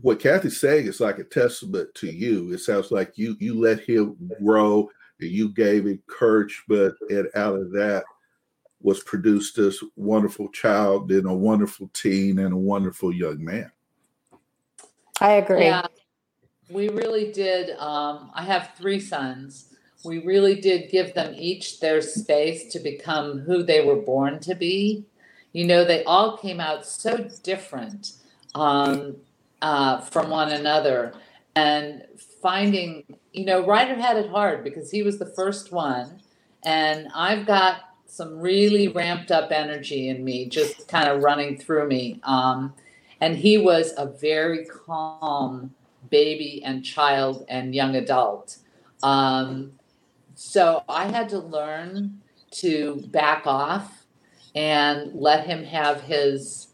what 0.00 0.20
Kathy's 0.20 0.60
saying 0.60 0.86
is 0.86 1.00
like 1.00 1.18
a 1.18 1.24
testament 1.24 1.94
to 1.94 2.08
you. 2.08 2.52
It 2.52 2.58
sounds 2.58 2.90
like 2.90 3.16
you 3.16 3.36
you 3.40 3.58
let 3.58 3.80
him 3.80 4.16
grow 4.42 4.90
and 5.20 5.30
you 5.30 5.48
gave 5.48 5.86
encouragement, 5.86 6.94
and 7.08 7.28
out 7.34 7.56
of 7.56 7.72
that 7.72 8.04
was 8.80 9.02
produced 9.02 9.56
this 9.56 9.82
wonderful 9.96 10.48
child 10.50 11.10
and 11.10 11.26
a 11.26 11.34
wonderful 11.34 11.90
teen 11.94 12.38
and 12.38 12.52
a 12.52 12.56
wonderful 12.56 13.12
young 13.12 13.42
man. 13.42 13.72
I 15.20 15.32
agree. 15.32 15.64
Yeah, 15.64 15.86
we 16.70 16.90
really 16.90 17.32
did. 17.32 17.70
Um, 17.78 18.30
I 18.34 18.44
have 18.44 18.72
three 18.76 19.00
sons 19.00 19.67
we 20.04 20.18
really 20.18 20.54
did 20.54 20.90
give 20.90 21.14
them 21.14 21.34
each 21.36 21.80
their 21.80 22.00
space 22.00 22.72
to 22.72 22.78
become 22.78 23.40
who 23.40 23.62
they 23.62 23.84
were 23.84 23.96
born 23.96 24.38
to 24.40 24.54
be. 24.54 25.04
You 25.52 25.66
know, 25.66 25.84
they 25.84 26.04
all 26.04 26.36
came 26.36 26.60
out 26.60 26.86
so 26.86 27.28
different 27.42 28.12
um, 28.54 29.16
uh, 29.60 30.00
from 30.00 30.30
one 30.30 30.52
another. 30.52 31.14
And 31.56 32.04
finding, 32.40 33.04
you 33.32 33.44
know, 33.44 33.66
Ryder 33.66 33.96
had 33.96 34.16
it 34.16 34.30
hard 34.30 34.62
because 34.62 34.90
he 34.90 35.02
was 35.02 35.18
the 35.18 35.26
first 35.26 35.72
one. 35.72 36.20
And 36.64 37.08
I've 37.14 37.46
got 37.46 37.80
some 38.06 38.38
really 38.38 38.88
ramped 38.88 39.30
up 39.30 39.50
energy 39.50 40.08
in 40.08 40.24
me, 40.24 40.46
just 40.46 40.88
kind 40.88 41.08
of 41.08 41.22
running 41.22 41.58
through 41.58 41.88
me. 41.88 42.20
Um, 42.22 42.74
and 43.20 43.36
he 43.36 43.58
was 43.58 43.92
a 43.96 44.06
very 44.06 44.64
calm 44.64 45.74
baby 46.08 46.62
and 46.64 46.84
child 46.84 47.44
and 47.48 47.74
young 47.74 47.96
adult. 47.96 48.58
Um, 49.02 49.77
so 50.40 50.84
I 50.88 51.08
had 51.08 51.28
to 51.30 51.40
learn 51.40 52.20
to 52.52 53.02
back 53.08 53.44
off 53.44 54.06
and 54.54 55.12
let 55.12 55.44
him 55.44 55.64
have 55.64 56.02
his 56.02 56.68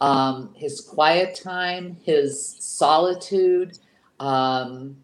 um, 0.00 0.54
his 0.56 0.80
quiet 0.80 1.34
time, 1.34 1.98
his 2.02 2.56
solitude, 2.60 3.78
um, 4.20 4.96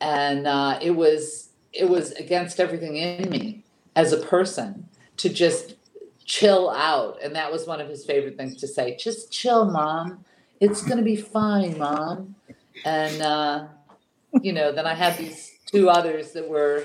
and 0.00 0.48
uh, 0.48 0.80
it 0.82 0.90
was 0.90 1.50
it 1.72 1.88
was 1.88 2.10
against 2.12 2.58
everything 2.58 2.96
in 2.96 3.30
me 3.30 3.62
as 3.94 4.12
a 4.12 4.18
person 4.18 4.88
to 5.18 5.28
just 5.28 5.76
chill 6.24 6.68
out, 6.70 7.16
and 7.22 7.36
that 7.36 7.52
was 7.52 7.64
one 7.64 7.80
of 7.80 7.88
his 7.88 8.04
favorite 8.04 8.36
things 8.36 8.56
to 8.56 8.66
say. 8.66 8.96
Just 8.96 9.30
chill, 9.30 9.70
mom. 9.70 10.24
It's 10.58 10.82
gonna 10.82 11.02
be 11.02 11.14
fine, 11.14 11.78
mom. 11.78 12.34
And 12.84 13.22
uh, 13.22 13.66
you 14.42 14.52
know, 14.52 14.72
then 14.72 14.84
I 14.84 14.94
had 14.94 15.16
these 15.16 15.52
two 15.66 15.88
others 15.88 16.32
that 16.32 16.48
were 16.48 16.82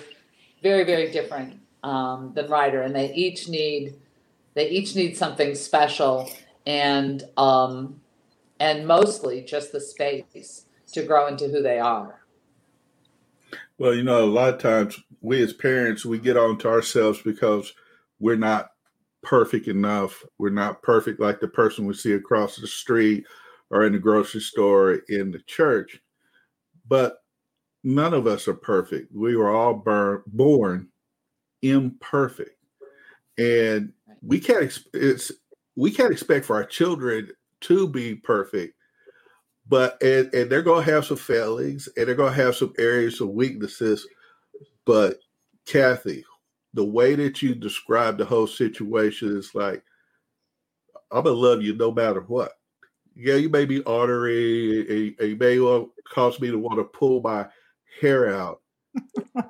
very 0.61 0.83
very 0.83 1.11
different 1.11 1.59
um, 1.83 2.33
than 2.33 2.49
Ryder, 2.49 2.81
and 2.81 2.95
they 2.95 3.13
each 3.13 3.47
need 3.47 3.95
they 4.53 4.69
each 4.69 4.95
need 4.95 5.17
something 5.17 5.55
special 5.55 6.29
and 6.65 7.23
um, 7.37 8.01
and 8.59 8.85
mostly 8.87 9.41
just 9.41 9.71
the 9.71 9.81
space 9.81 10.65
to 10.91 11.03
grow 11.03 11.27
into 11.27 11.47
who 11.47 11.61
they 11.61 11.79
are. 11.79 12.21
Well, 13.77 13.95
you 13.95 14.03
know, 14.03 14.23
a 14.23 14.25
lot 14.25 14.53
of 14.53 14.61
times 14.61 15.01
we 15.21 15.41
as 15.41 15.53
parents 15.53 16.05
we 16.05 16.19
get 16.19 16.37
on 16.37 16.57
to 16.59 16.69
ourselves 16.69 17.21
because 17.21 17.73
we're 18.19 18.35
not 18.35 18.69
perfect 19.23 19.67
enough. 19.67 20.23
We're 20.37 20.49
not 20.49 20.83
perfect 20.83 21.19
like 21.19 21.39
the 21.39 21.47
person 21.47 21.85
we 21.85 21.93
see 21.93 22.13
across 22.13 22.57
the 22.57 22.67
street 22.67 23.25
or 23.69 23.85
in 23.85 23.93
the 23.93 23.99
grocery 23.99 24.41
store 24.41 24.99
in 25.09 25.31
the 25.31 25.39
church. 25.47 25.99
But 26.87 27.20
none 27.83 28.13
of 28.13 28.27
us 28.27 28.47
are 28.47 28.53
perfect. 28.53 29.13
We 29.13 29.35
were 29.35 29.49
all 29.49 29.73
burn, 29.73 30.23
born 30.27 30.89
imperfect, 31.61 32.57
and 33.37 33.93
we 34.21 34.39
can't. 34.39 34.77
It's 34.93 35.31
we 35.75 35.91
can't 35.91 36.11
expect 36.11 36.45
for 36.45 36.55
our 36.55 36.65
children 36.65 37.29
to 37.61 37.87
be 37.87 38.15
perfect. 38.15 38.75
But 39.67 40.01
and, 40.01 40.33
and 40.33 40.51
they're 40.51 40.61
gonna 40.61 40.83
have 40.83 41.05
some 41.05 41.17
failings 41.17 41.87
and 41.95 42.07
they're 42.07 42.15
gonna 42.15 42.33
have 42.33 42.55
some 42.55 42.73
areas 42.77 43.21
of 43.21 43.29
weaknesses. 43.29 44.05
But 44.85 45.19
Kathy, 45.65 46.25
the 46.73 46.83
way 46.83 47.15
that 47.15 47.41
you 47.41 47.55
describe 47.55 48.17
the 48.17 48.25
whole 48.25 48.47
situation 48.47 49.37
is 49.37 49.55
like, 49.55 49.83
I'm 51.11 51.23
gonna 51.23 51.35
love 51.35 51.61
you 51.61 51.75
no 51.75 51.91
matter 51.91 52.21
what. 52.21 52.53
Yeah, 53.15 53.35
you 53.35 53.49
may 53.49 53.65
be 53.65 53.81
ornery, 53.81 55.15
and 55.19 55.29
you 55.29 55.35
may 55.35 55.57
cause 56.13 56.39
me 56.39 56.49
to 56.49 56.57
want 56.57 56.79
to 56.79 56.85
pull 56.85 57.21
my 57.21 57.45
hair 57.99 58.33
out, 58.33 58.61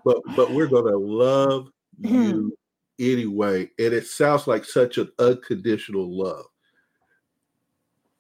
but 0.04 0.22
but 0.36 0.52
we're 0.52 0.68
gonna 0.68 0.98
love 0.98 1.70
you 2.00 2.56
anyway. 3.00 3.70
And 3.80 3.94
it 3.94 4.08
sounds 4.08 4.48
like 4.48 4.66
such 4.66 4.98
an 4.98 5.12
unconditional 5.20 6.10
love. 6.10 6.46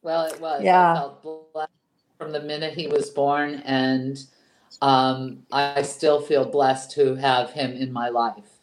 Well, 0.01 0.25
it 0.25 0.39
was. 0.41 0.63
Yeah. 0.63 0.91
I 0.91 0.95
felt 0.95 1.53
blessed 1.53 1.71
from 2.17 2.31
the 2.31 2.41
minute 2.41 2.73
he 2.73 2.87
was 2.87 3.09
born, 3.09 3.55
and 3.65 4.17
um, 4.81 5.43
I 5.51 5.81
still 5.83 6.21
feel 6.21 6.45
blessed 6.45 6.91
to 6.91 7.15
have 7.15 7.51
him 7.51 7.71
in 7.71 7.91
my 7.91 8.09
life. 8.09 8.59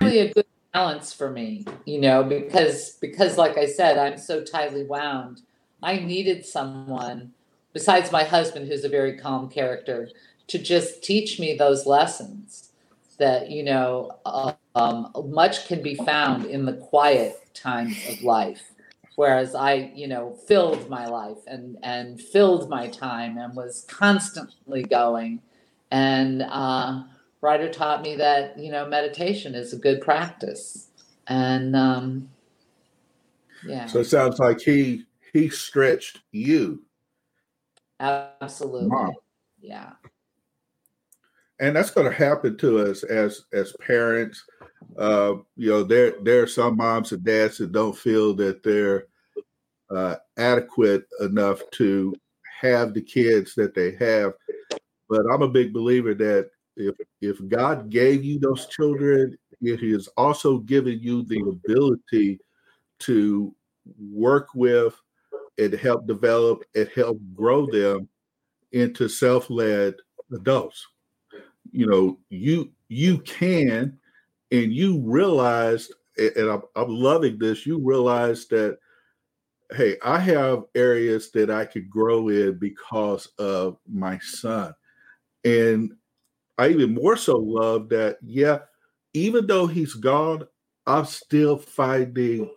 Really, 0.00 0.20
a 0.20 0.32
good 0.32 0.46
balance 0.72 1.12
for 1.12 1.30
me, 1.30 1.64
you 1.84 2.00
know, 2.00 2.22
because 2.22 2.92
because 3.00 3.38
like 3.38 3.56
I 3.56 3.66
said, 3.66 3.98
I'm 3.98 4.18
so 4.18 4.44
tightly 4.44 4.84
wound. 4.84 5.42
I 5.82 5.96
needed 5.96 6.44
someone 6.44 7.32
besides 7.76 8.10
my 8.10 8.24
husband, 8.24 8.66
who's 8.66 8.84
a 8.84 8.88
very 8.88 9.18
calm 9.18 9.50
character, 9.50 10.08
to 10.46 10.58
just 10.58 11.04
teach 11.04 11.38
me 11.38 11.54
those 11.54 11.84
lessons 11.84 12.70
that, 13.18 13.50
you 13.50 13.62
know, 13.62 14.12
uh, 14.24 14.54
um, 14.74 15.12
much 15.26 15.68
can 15.68 15.82
be 15.82 15.94
found 15.94 16.46
in 16.46 16.64
the 16.64 16.72
quiet 16.72 17.36
times 17.52 17.98
of 18.08 18.22
life. 18.22 18.62
Whereas 19.16 19.54
I, 19.54 19.92
you 19.94 20.08
know, 20.08 20.32
filled 20.48 20.88
my 20.88 21.06
life 21.06 21.36
and, 21.46 21.76
and 21.82 22.18
filled 22.18 22.70
my 22.70 22.88
time 22.88 23.36
and 23.36 23.54
was 23.54 23.84
constantly 23.90 24.82
going. 24.82 25.42
And 25.90 26.40
uh, 26.48 27.02
Ryder 27.42 27.70
taught 27.70 28.00
me 28.00 28.16
that, 28.16 28.58
you 28.58 28.72
know, 28.72 28.86
meditation 28.86 29.54
is 29.54 29.74
a 29.74 29.78
good 29.78 30.00
practice. 30.00 30.88
And 31.26 31.76
um, 31.76 32.30
yeah. 33.66 33.84
So 33.84 33.98
it 33.98 34.04
sounds 34.04 34.38
like 34.38 34.62
he 34.62 35.04
he 35.34 35.50
stretched 35.50 36.22
you 36.32 36.85
Absolutely. 38.00 38.88
Mom. 38.88 39.14
Yeah. 39.60 39.92
And 41.58 41.74
that's 41.74 41.90
going 41.90 42.06
to 42.10 42.16
happen 42.16 42.56
to 42.58 42.80
us 42.80 43.02
as 43.02 43.46
as 43.52 43.74
parents. 43.80 44.44
Uh, 44.98 45.36
you 45.56 45.70
know, 45.70 45.82
there 45.82 46.14
there 46.22 46.42
are 46.42 46.46
some 46.46 46.76
moms 46.76 47.12
and 47.12 47.24
dads 47.24 47.58
that 47.58 47.72
don't 47.72 47.96
feel 47.96 48.34
that 48.34 48.62
they're 48.62 49.06
uh, 49.90 50.16
adequate 50.36 51.06
enough 51.20 51.62
to 51.72 52.14
have 52.60 52.92
the 52.92 53.00
kids 53.00 53.54
that 53.54 53.74
they 53.74 53.92
have. 53.92 54.32
but 55.08 55.22
I'm 55.32 55.42
a 55.42 55.48
big 55.48 55.72
believer 55.72 56.14
that 56.14 56.50
if 56.76 56.94
if 57.22 57.48
God 57.48 57.88
gave 57.88 58.22
you 58.22 58.38
those 58.38 58.66
children, 58.66 59.36
He 59.60 59.92
has 59.92 60.08
also 60.16 60.58
given 60.58 61.00
you 61.00 61.22
the 61.24 61.40
ability 61.40 62.38
to 63.00 63.54
work 63.98 64.48
with 64.54 64.94
and 65.58 65.74
helped 65.74 66.06
develop 66.06 66.64
it 66.74 66.92
helped 66.94 67.22
grow 67.34 67.66
them 67.66 68.08
into 68.72 69.08
self-led 69.08 69.94
adults. 70.34 70.86
You 71.72 71.86
know, 71.86 72.18
you 72.30 72.72
you 72.88 73.18
can, 73.20 73.98
and 74.52 74.72
you 74.72 75.00
realized, 75.02 75.94
and 76.18 76.50
I'm, 76.50 76.62
I'm 76.76 76.88
loving 76.90 77.38
this. 77.38 77.66
You 77.66 77.78
realize 77.84 78.46
that, 78.48 78.78
hey, 79.74 79.96
I 80.04 80.18
have 80.20 80.64
areas 80.74 81.30
that 81.32 81.50
I 81.50 81.64
could 81.64 81.90
grow 81.90 82.28
in 82.28 82.58
because 82.58 83.28
of 83.38 83.78
my 83.90 84.18
son, 84.20 84.74
and 85.44 85.92
I 86.58 86.68
even 86.70 86.94
more 86.94 87.16
so 87.16 87.38
love 87.38 87.88
that. 87.90 88.18
Yeah, 88.22 88.60
even 89.14 89.46
though 89.46 89.66
he's 89.68 89.94
gone, 89.94 90.46
I'm 90.86 91.06
still 91.06 91.58
finding 91.58 92.50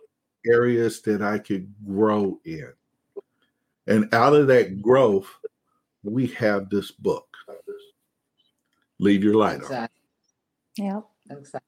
areas 0.46 1.02
that 1.02 1.22
I 1.22 1.38
could 1.40 1.72
grow 1.86 2.40
in. 2.44 2.72
And 3.86 4.12
out 4.14 4.34
of 4.34 4.46
that 4.48 4.80
growth, 4.82 5.28
we 6.02 6.28
have 6.28 6.70
this 6.70 6.90
book. 6.90 7.26
Leave 8.98 9.24
your 9.24 9.34
light 9.34 9.56
Exactly. 9.56 10.00
Yep. 10.76 11.04
Exactly. 11.30 11.60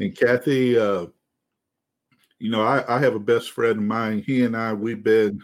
And 0.00 0.16
Kathy, 0.16 0.76
uh, 0.76 1.06
you 2.38 2.50
know, 2.50 2.62
I, 2.62 2.96
I 2.96 2.98
have 2.98 3.14
a 3.14 3.20
best 3.20 3.52
friend 3.52 3.78
of 3.78 3.84
mine. 3.84 4.22
He 4.26 4.44
and 4.44 4.56
I, 4.56 4.72
we've 4.72 5.04
been 5.04 5.40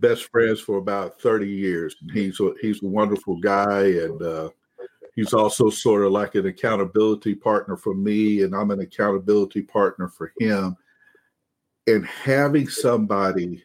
best 0.00 0.30
friends 0.30 0.60
for 0.60 0.78
about 0.78 1.20
30 1.20 1.48
years. 1.48 1.96
He's 2.12 2.38
a, 2.40 2.52
he's 2.60 2.82
a 2.82 2.86
wonderful 2.86 3.36
guy, 3.36 3.82
and 3.82 4.22
uh, 4.22 4.50
he's 5.14 5.34
also 5.34 5.68
sort 5.68 6.04
of 6.04 6.12
like 6.12 6.36
an 6.36 6.46
accountability 6.46 7.34
partner 7.34 7.76
for 7.76 7.94
me, 7.94 8.42
and 8.42 8.54
I'm 8.54 8.70
an 8.70 8.80
accountability 8.80 9.62
partner 9.62 10.08
for 10.08 10.32
him. 10.38 10.76
And 11.86 12.06
having 12.06 12.68
somebody 12.68 13.64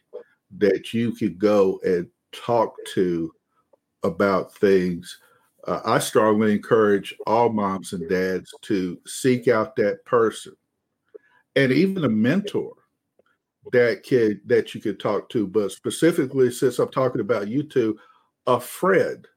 that 0.58 0.94
you 0.94 1.12
could 1.12 1.38
go 1.38 1.80
and 1.84 2.08
talk 2.32 2.76
to 2.94 3.32
about 4.04 4.54
things, 4.56 5.20
uh, 5.68 5.82
I 5.84 6.00
strongly 6.00 6.54
encourage 6.54 7.16
all 7.28 7.50
moms 7.50 7.94
and 7.94 8.08
dads 8.10 8.54
to 8.64 9.00
seek 9.06 9.48
out 9.48 9.76
that 9.76 10.04
person 10.06 10.54
and 11.56 11.72
even 11.72 12.06
a 12.06 12.10
mentor 12.10 12.74
that 13.72 14.04
kid 14.04 14.42
that 14.46 14.76
you 14.76 14.82
could 14.82 15.00
talk 15.00 15.30
to, 15.30 15.48
but 15.48 15.72
specifically 15.72 16.52
since 16.52 16.80
I'm 16.80 16.90
talking 16.90 17.22
about 17.22 17.48
you 17.48 17.64
two, 17.64 17.98
a 18.46 18.60
friend, 18.60 19.28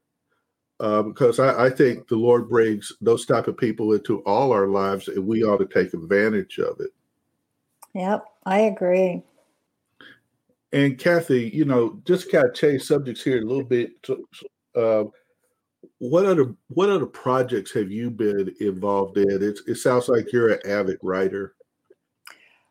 uh, 0.79 1.01
because 1.01 1.39
I, 1.39 1.65
I 1.65 1.69
think 1.69 2.07
the 2.07 2.15
Lord 2.15 2.47
brings 2.47 2.93
those 3.01 3.25
type 3.25 3.47
of 3.47 3.57
people 3.57 3.93
into 3.93 4.19
all 4.19 4.51
our 4.51 4.67
lives, 4.67 5.07
and 5.07 5.25
we 5.25 5.43
ought 5.43 5.57
to 5.57 5.65
take 5.65 5.93
advantage 5.93 6.59
of 6.59 6.79
it. 6.79 6.91
Yep. 7.93 8.25
I 8.45 8.59
agree. 8.61 9.23
And 10.71 10.97
Kathy, 10.97 11.49
you 11.53 11.65
know, 11.65 11.99
just 12.05 12.31
kind 12.31 12.45
of 12.45 12.53
change 12.53 12.83
subjects 12.83 13.23
here 13.23 13.39
a 13.39 13.45
little 13.45 13.63
bit. 13.63 13.91
Uh, 14.75 15.05
what 15.97 16.25
other 16.25 16.53
what 16.69 16.89
other 16.89 17.05
projects 17.05 17.73
have 17.73 17.91
you 17.91 18.09
been 18.09 18.53
involved 18.59 19.17
in? 19.17 19.41
It's, 19.41 19.61
it 19.67 19.75
sounds 19.75 20.07
like 20.07 20.31
you're 20.31 20.49
an 20.49 20.59
avid 20.65 20.99
writer. 21.01 21.55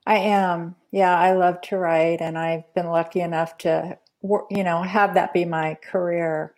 I 0.07 0.16
am. 0.18 0.74
Yeah, 0.90 1.18
I 1.18 1.33
love 1.33 1.61
to 1.62 1.76
write, 1.76 2.20
and 2.20 2.38
I've 2.38 2.72
been 2.74 2.87
lucky 2.87 3.20
enough 3.20 3.59
to, 3.59 3.98
you 4.22 4.64
know, 4.64 4.83
have 4.83 5.14
that 5.14 5.35
be 5.35 5.44
my 5.44 5.74
career. 5.83 6.54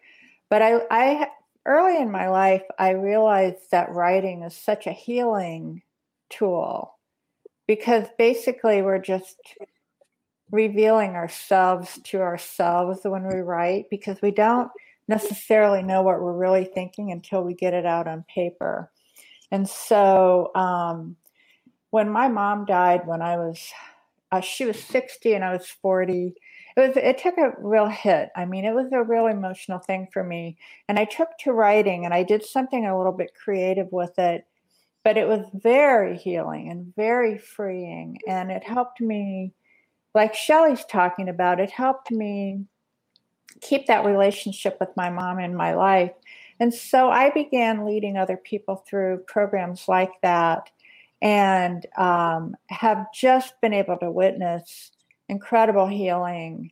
But 0.48 0.62
I, 0.62 0.82
I 0.90 1.28
early 1.66 2.00
in 2.00 2.10
my 2.10 2.28
life, 2.28 2.62
I 2.78 2.90
realized 2.90 3.70
that 3.70 3.90
writing 3.90 4.42
is 4.42 4.56
such 4.56 4.86
a 4.86 4.92
healing 4.92 5.82
tool 6.28 6.94
because 7.70 8.08
basically 8.18 8.82
we're 8.82 8.98
just 8.98 9.36
revealing 10.50 11.10
ourselves 11.10 12.00
to 12.02 12.18
ourselves 12.20 12.98
when 13.04 13.28
we 13.28 13.38
write 13.42 13.84
because 13.88 14.20
we 14.20 14.32
don't 14.32 14.68
necessarily 15.06 15.80
know 15.80 16.02
what 16.02 16.20
we're 16.20 16.36
really 16.36 16.64
thinking 16.64 17.12
until 17.12 17.44
we 17.44 17.54
get 17.54 17.72
it 17.72 17.86
out 17.86 18.08
on 18.08 18.24
paper. 18.34 18.90
And 19.52 19.68
so, 19.68 20.50
um, 20.56 21.14
when 21.90 22.10
my 22.10 22.26
mom 22.26 22.64
died 22.64 23.06
when 23.06 23.22
I 23.22 23.36
was 23.36 23.64
uh, 24.32 24.40
she 24.40 24.64
was 24.64 24.82
60 24.82 25.34
and 25.34 25.44
I 25.44 25.52
was 25.52 25.68
40 25.68 26.34
it 26.76 26.80
was 26.80 26.96
it 26.96 27.18
took 27.18 27.38
a 27.38 27.52
real 27.56 27.86
hit. 27.86 28.30
I 28.34 28.46
mean 28.46 28.64
it 28.64 28.74
was 28.74 28.90
a 28.92 29.04
real 29.04 29.28
emotional 29.28 29.78
thing 29.78 30.08
for 30.12 30.24
me. 30.24 30.58
And 30.88 30.98
I 30.98 31.04
took 31.04 31.28
to 31.44 31.52
writing 31.52 32.04
and 32.04 32.12
I 32.12 32.24
did 32.24 32.44
something 32.44 32.84
a 32.84 32.98
little 32.98 33.12
bit 33.12 33.30
creative 33.40 33.92
with 33.92 34.18
it 34.18 34.44
but 35.04 35.16
it 35.16 35.26
was 35.26 35.44
very 35.54 36.16
healing 36.16 36.70
and 36.70 36.94
very 36.94 37.38
freeing 37.38 38.18
and 38.26 38.50
it 38.50 38.62
helped 38.64 39.00
me 39.00 39.52
like 40.14 40.34
Shelley's 40.34 40.84
talking 40.84 41.28
about 41.28 41.60
it 41.60 41.70
helped 41.70 42.10
me 42.10 42.64
keep 43.60 43.86
that 43.86 44.04
relationship 44.04 44.76
with 44.80 44.90
my 44.96 45.10
mom 45.10 45.38
in 45.38 45.54
my 45.54 45.74
life 45.74 46.12
and 46.60 46.72
so 46.74 47.08
I 47.08 47.30
began 47.30 47.86
leading 47.86 48.16
other 48.16 48.36
people 48.36 48.84
through 48.86 49.24
programs 49.26 49.88
like 49.88 50.12
that 50.22 50.70
and 51.22 51.84
um, 51.96 52.54
have 52.68 53.06
just 53.14 53.60
been 53.60 53.72
able 53.72 53.96
to 53.98 54.10
witness 54.10 54.90
incredible 55.28 55.86
healing 55.86 56.70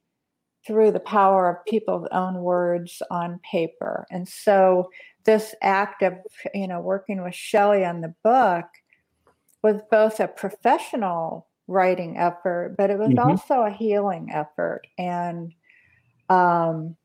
through 0.66 0.92
the 0.92 1.00
power 1.00 1.48
of 1.48 1.64
people's 1.64 2.06
own 2.12 2.34
words 2.42 3.00
on 3.10 3.40
paper. 3.50 4.06
And 4.10 4.28
so 4.28 4.90
this 5.28 5.54
act 5.60 6.02
of, 6.02 6.14
you 6.54 6.66
know, 6.66 6.80
working 6.80 7.22
with 7.22 7.34
Shelley 7.34 7.84
on 7.84 8.00
the 8.00 8.14
book 8.24 8.64
was 9.62 9.80
both 9.90 10.20
a 10.20 10.28
professional 10.28 11.46
writing 11.66 12.16
effort, 12.16 12.76
but 12.78 12.90
it 12.90 12.98
was 12.98 13.10
Mhm. 13.10 13.18
also 13.18 13.62
a 13.62 13.70
healing 13.70 14.30
effort. 14.32 14.86
And 14.96 15.52
um, 16.30 16.96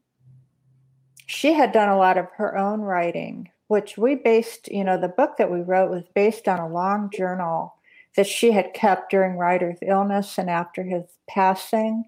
she 1.26 1.54
had 1.54 1.74
done 1.74 1.90
a 1.90 1.98
lot 1.98 2.18
of 2.18 2.28
her 2.38 2.58
own 2.58 2.82
writing 2.82 3.50
which 3.74 3.98
we 3.98 4.14
based, 4.14 4.68
you 4.72 4.84
know, 4.84 5.00
the 5.00 5.08
book 5.08 5.38
that 5.38 5.52
we 5.52 5.62
wrote 5.62 5.90
was 5.90 6.04
based 6.14 6.48
on 6.48 6.60
a 6.60 6.68
long 6.68 7.10
journal 7.12 7.74
that 8.16 8.28
she 8.28 8.52
had 8.52 8.74
kept 8.76 9.10
during 9.10 9.36
Ryder's 9.36 9.80
illness 9.82 10.38
and 10.38 10.48
after 10.48 10.84
his 10.84 11.06
passing. 11.28 12.04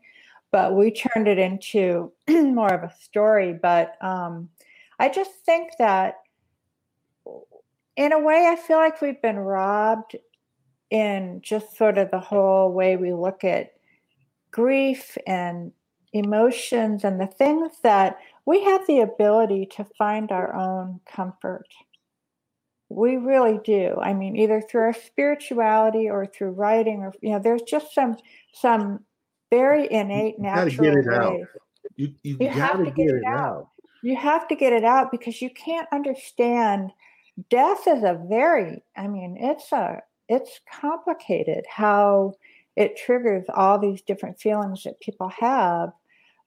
But 0.52 0.76
we 0.76 0.92
turned 0.92 1.28
it 1.28 1.40
into 1.40 2.12
more 2.30 2.72
of 2.72 2.84
a 2.84 2.94
story. 3.02 3.58
But 3.60 3.96
um, 4.04 4.50
I 5.00 5.10
just 5.10 5.32
think 5.46 5.72
that, 5.80 6.16
in 7.96 8.12
a 8.14 8.20
way, 8.20 8.48
I 8.48 8.56
feel 8.56 8.78
like 8.78 9.02
we've 9.02 9.22
been 9.22 9.38
robbed 9.40 10.16
in 10.90 11.42
just 11.42 11.76
sort 11.78 11.98
of 11.98 12.12
the 12.12 12.20
whole 12.20 12.72
way 12.72 12.96
we 12.98 13.14
look 13.14 13.44
at 13.44 13.74
grief 14.52 15.18
and 15.28 15.72
emotions 16.14 17.04
and 17.04 17.20
the 17.20 17.28
things 17.28 17.74
that 17.84 18.18
we 18.46 18.64
have 18.64 18.86
the 18.88 19.02
ability 19.02 19.66
to 19.66 19.86
find 19.98 20.32
our 20.32 20.54
own 20.56 21.00
comfort. 21.06 21.68
We 22.90 23.18
really 23.18 23.60
do. 23.66 23.98
I 24.02 24.14
mean, 24.14 24.36
either 24.38 24.62
through 24.62 24.82
our 24.84 24.94
spirituality 24.94 26.10
or 26.10 26.26
through 26.28 26.52
writing, 26.52 27.00
or 27.00 27.14
you 27.22 27.32
know, 27.32 27.40
there's 27.40 27.64
just 27.64 27.94
some 27.94 28.16
some 28.54 29.04
very 29.52 29.92
innate 29.92 30.40
natural 30.40 30.86
it 30.98 31.08
out. 31.14 31.34
ways. 31.34 31.46
You 31.98 32.14
you, 32.24 32.38
You 32.40 32.50
have 32.50 32.78
to 32.78 32.86
get 32.86 32.96
get 32.96 33.08
it 33.08 33.16
it 33.16 33.24
out. 33.26 33.40
out. 33.40 33.70
You 34.06 34.16
have 34.18 34.48
to 34.50 34.56
get 34.56 34.72
it 34.72 34.84
out 34.84 35.10
because 35.10 35.42
you 35.42 35.50
can't 35.50 35.88
understand. 35.92 36.92
Death 37.50 37.88
is 37.88 38.04
a 38.04 38.22
very, 38.30 38.84
I 38.96 39.08
mean, 39.08 39.36
it's 39.40 39.72
a 39.72 40.04
it's 40.30 40.60
complicated 40.72 41.66
how 41.68 42.36
it 42.76 42.98
triggers 42.98 43.46
all 43.52 43.80
these 43.80 44.04
different 44.04 44.40
feelings 44.40 44.84
that 44.84 45.00
people 45.00 45.30
have. 45.40 45.92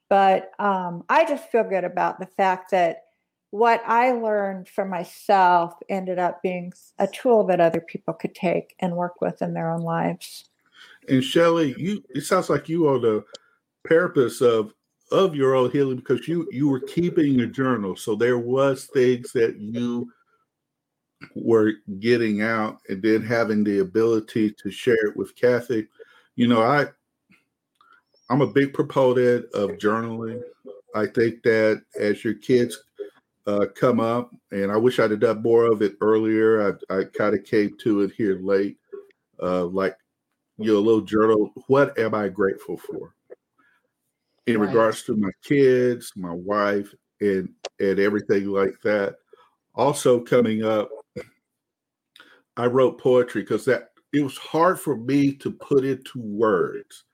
But 0.09 0.53
um, 0.61 1.03
I 1.09 1.25
just 1.25 1.51
feel 1.51 1.65
good 1.65 1.83
about 1.83 2.21
the 2.21 2.29
fact 2.37 2.71
that 2.71 3.07
what 3.51 3.83
I 3.85 4.13
learned 4.13 4.69
for 4.69 4.85
myself 4.85 5.75
ended 5.89 6.21
up 6.21 6.41
being 6.45 6.73
a 7.01 7.09
tool 7.09 7.45
that 7.49 7.61
other 7.61 7.81
people 7.81 8.15
could 8.15 8.37
take 8.37 8.77
and 8.79 8.95
work 8.95 9.21
with 9.21 9.43
in 9.43 9.55
their 9.55 9.69
own 9.69 9.81
lives. 9.81 10.49
And 11.09 11.25
Shelley, 11.25 11.75
you 11.77 12.05
it 12.11 12.21
sounds 12.21 12.51
like 12.51 12.69
you 12.69 12.87
are 12.87 13.01
the 13.01 13.25
purpose 13.83 14.41
of 14.41 14.75
of 15.11 15.35
your 15.35 15.55
own 15.55 15.71
healing 15.71 15.97
because 15.97 16.29
you 16.29 16.49
you 16.51 16.69
were 16.69 16.81
keeping 16.81 17.41
a 17.41 17.47
journal. 17.47 17.97
So 17.97 18.15
there 18.15 18.39
was 18.39 18.85
things 18.85 19.33
that 19.33 19.59
you 19.59 20.11
were 21.35 21.73
getting 21.99 22.43
out 22.43 22.79
and 22.89 23.03
then 23.03 23.23
having 23.23 23.65
the 23.65 23.81
ability 23.81 24.53
to 24.63 24.71
share 24.71 25.07
it 25.07 25.17
with 25.17 25.35
Kathy. 25.35 25.89
You 26.37 26.49
know, 26.49 26.63
I 26.63 26.87
I'm 28.31 28.43
a 28.43 28.47
big 28.47 28.75
proponent 28.75 29.47
of 29.55 29.71
journaling. 29.79 30.43
I 30.95 31.07
think 31.07 31.43
that 31.43 31.83
as 31.99 32.25
your 32.25 32.35
kids 32.35 32.83
uh, 33.47 33.67
come 33.75 34.01
up, 34.01 34.31
and 34.51 34.71
I 34.71 34.77
wish 34.77 34.99
I'd 34.99 35.11
have 35.11 35.21
done 35.21 35.43
more 35.43 35.65
of 35.65 35.81
it 35.81 35.97
earlier. 36.03 36.79
I, 36.91 36.99
I 36.99 37.05
kind 37.05 37.35
of 37.35 37.45
came 37.45 37.77
to 37.79 38.03
it 38.03 38.13
here 38.13 38.39
late. 38.41 38.77
Uh, 39.43 39.65
like 39.65 39.97
you 40.59 40.73
know, 40.73 40.81
little 40.81 41.01
journal. 41.01 41.53
What 41.69 41.99
am 41.99 42.15
I 42.15 42.29
grateful 42.29 42.77
for? 42.77 43.15
In 44.49 44.59
right. 44.59 44.69
regards 44.69 45.03
to 45.05 45.17
my 45.17 45.31
kids, 45.43 46.13
my 46.17 46.33
wife, 46.33 46.93
and 47.21 47.51
and 47.81 47.99
everything 47.99 48.47
like 48.47 48.81
that. 48.83 49.17
Also 49.75 50.21
coming 50.21 50.65
up, 50.65 50.91
I 52.57 52.67
wrote 52.67 53.01
poetry 53.01 53.43
because 53.43 53.65
that 53.67 53.91
it 54.13 54.23
was 54.23 54.39
hard 54.39 54.81
for 54.81 54.97
me 54.97 55.35
to 55.35 55.51
put 55.51 55.85
into 55.85 56.19
words 56.21 57.05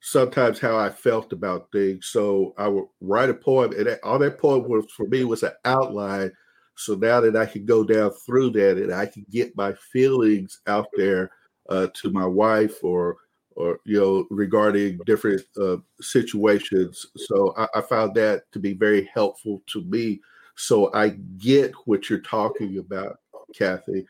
sometimes 0.00 0.58
how 0.58 0.76
I 0.76 0.90
felt 0.90 1.32
about 1.32 1.70
things. 1.72 2.06
So 2.06 2.54
I 2.56 2.68
would 2.68 2.86
write 3.00 3.30
a 3.30 3.34
poem, 3.34 3.72
and 3.72 3.98
all 4.02 4.18
that 4.18 4.38
poem 4.38 4.68
was 4.68 4.86
for 4.96 5.06
me 5.06 5.24
was 5.24 5.42
an 5.42 5.52
outline. 5.64 6.32
So 6.76 6.94
now 6.94 7.20
that 7.20 7.36
I 7.36 7.46
can 7.46 7.64
go 7.64 7.82
down 7.82 8.12
through 8.24 8.50
that 8.50 8.78
and 8.78 8.94
I 8.94 9.06
can 9.06 9.26
get 9.30 9.56
my 9.56 9.74
feelings 9.92 10.60
out 10.68 10.86
there 10.96 11.32
uh, 11.68 11.88
to 11.94 12.10
my 12.10 12.24
wife 12.24 12.84
or 12.84 13.16
or 13.58 13.80
you 13.84 14.00
know 14.00 14.26
regarding 14.30 14.98
different 15.06 15.42
uh, 15.60 15.76
situations. 16.00 17.06
So 17.16 17.54
I, 17.56 17.66
I 17.76 17.80
found 17.82 18.14
that 18.14 18.50
to 18.52 18.58
be 18.58 18.72
very 18.72 19.10
helpful 19.12 19.62
to 19.68 19.82
me. 19.84 20.20
So 20.56 20.90
I 20.94 21.10
get 21.36 21.72
what 21.84 22.08
you're 22.08 22.20
talking 22.20 22.78
about, 22.78 23.18
Kathy 23.54 24.06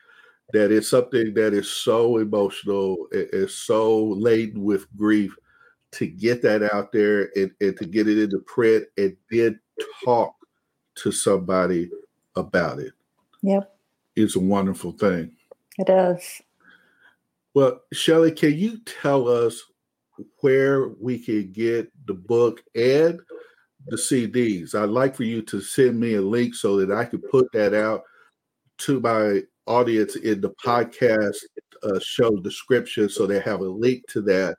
that 0.53 0.71
it's 0.71 0.89
something 0.89 1.33
that 1.35 1.53
is 1.53 1.71
so 1.71 2.17
emotional, 2.17 3.07
it 3.11 3.29
is 3.31 3.55
so 3.55 4.03
laden 4.03 4.63
with 4.63 4.87
grief 4.95 5.35
to 5.91 6.07
get 6.07 6.41
that 6.41 6.63
out 6.73 6.91
there 6.91 7.29
and, 7.35 7.51
and 7.61 7.77
to 7.77 7.85
get 7.85 8.07
it 8.07 8.17
into 8.17 8.39
print 8.39 8.85
and 8.97 9.15
then 9.31 9.59
talk 10.03 10.33
to 10.95 11.11
somebody 11.11 11.89
about 12.35 12.79
it. 12.79 12.93
Yep. 13.41 13.71
It's 14.15 14.35
a 14.35 14.39
wonderful 14.39 14.91
thing. 14.91 15.31
It 15.77 15.89
is. 15.89 16.41
Well, 17.55 17.81
Shelly, 17.91 18.31
can 18.31 18.57
you 18.57 18.79
tell 18.85 19.27
us 19.27 19.61
where 20.41 20.89
we 20.89 21.17
can 21.17 21.51
get 21.51 21.91
the 22.05 22.13
book 22.13 22.61
and 22.75 23.19
the 23.87 23.97
CDs? 23.97 24.75
I'd 24.75 24.89
like 24.89 25.15
for 25.15 25.23
you 25.23 25.41
to 25.43 25.59
send 25.59 25.99
me 25.99 26.15
a 26.15 26.21
link 26.21 26.53
so 26.53 26.77
that 26.77 26.95
I 26.95 27.05
can 27.05 27.21
put 27.21 27.51
that 27.53 27.73
out 27.73 28.03
to 28.79 28.99
my 28.99 29.41
audience 29.65 30.15
in 30.15 30.41
the 30.41 30.51
podcast 30.63 31.37
uh, 31.83 31.99
show 31.99 32.35
description 32.37 33.09
so 33.09 33.25
they 33.25 33.39
have 33.39 33.61
a 33.61 33.67
link 33.67 34.03
to 34.09 34.21
that 34.21 34.57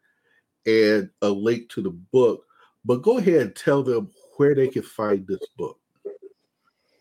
and 0.67 1.11
a 1.23 1.29
link 1.29 1.69
to 1.71 1.83
the 1.83 1.91
book. 1.91 2.45
But 2.85 3.03
go 3.03 3.19
ahead 3.19 3.41
and 3.41 3.57
tell 3.57 3.83
them 3.83 4.11
where 4.37 4.55
they 4.55 4.69
can 4.69 4.83
find 4.83 5.27
this 5.27 5.41
book. 5.57 5.79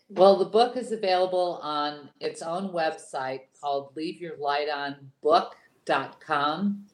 Well, 0.08 0.36
the 0.36 0.44
book 0.44 0.76
is 0.76 0.92
available 0.92 1.60
on 1.62 2.10
its 2.20 2.42
own 2.42 2.70
website 2.70 3.42
called 3.60 3.94
leaveyourlightonbook.com. 5.86 6.86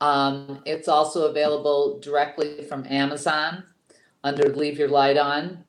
Um, 0.00 0.62
it's 0.66 0.88
also 0.88 1.28
available 1.28 2.00
directly 2.00 2.64
from 2.64 2.86
Amazon 2.88 3.64
under 4.24 4.48
Leave 4.54 4.78
Your 4.78 4.88
Light 4.88 5.16
On. 5.16 5.64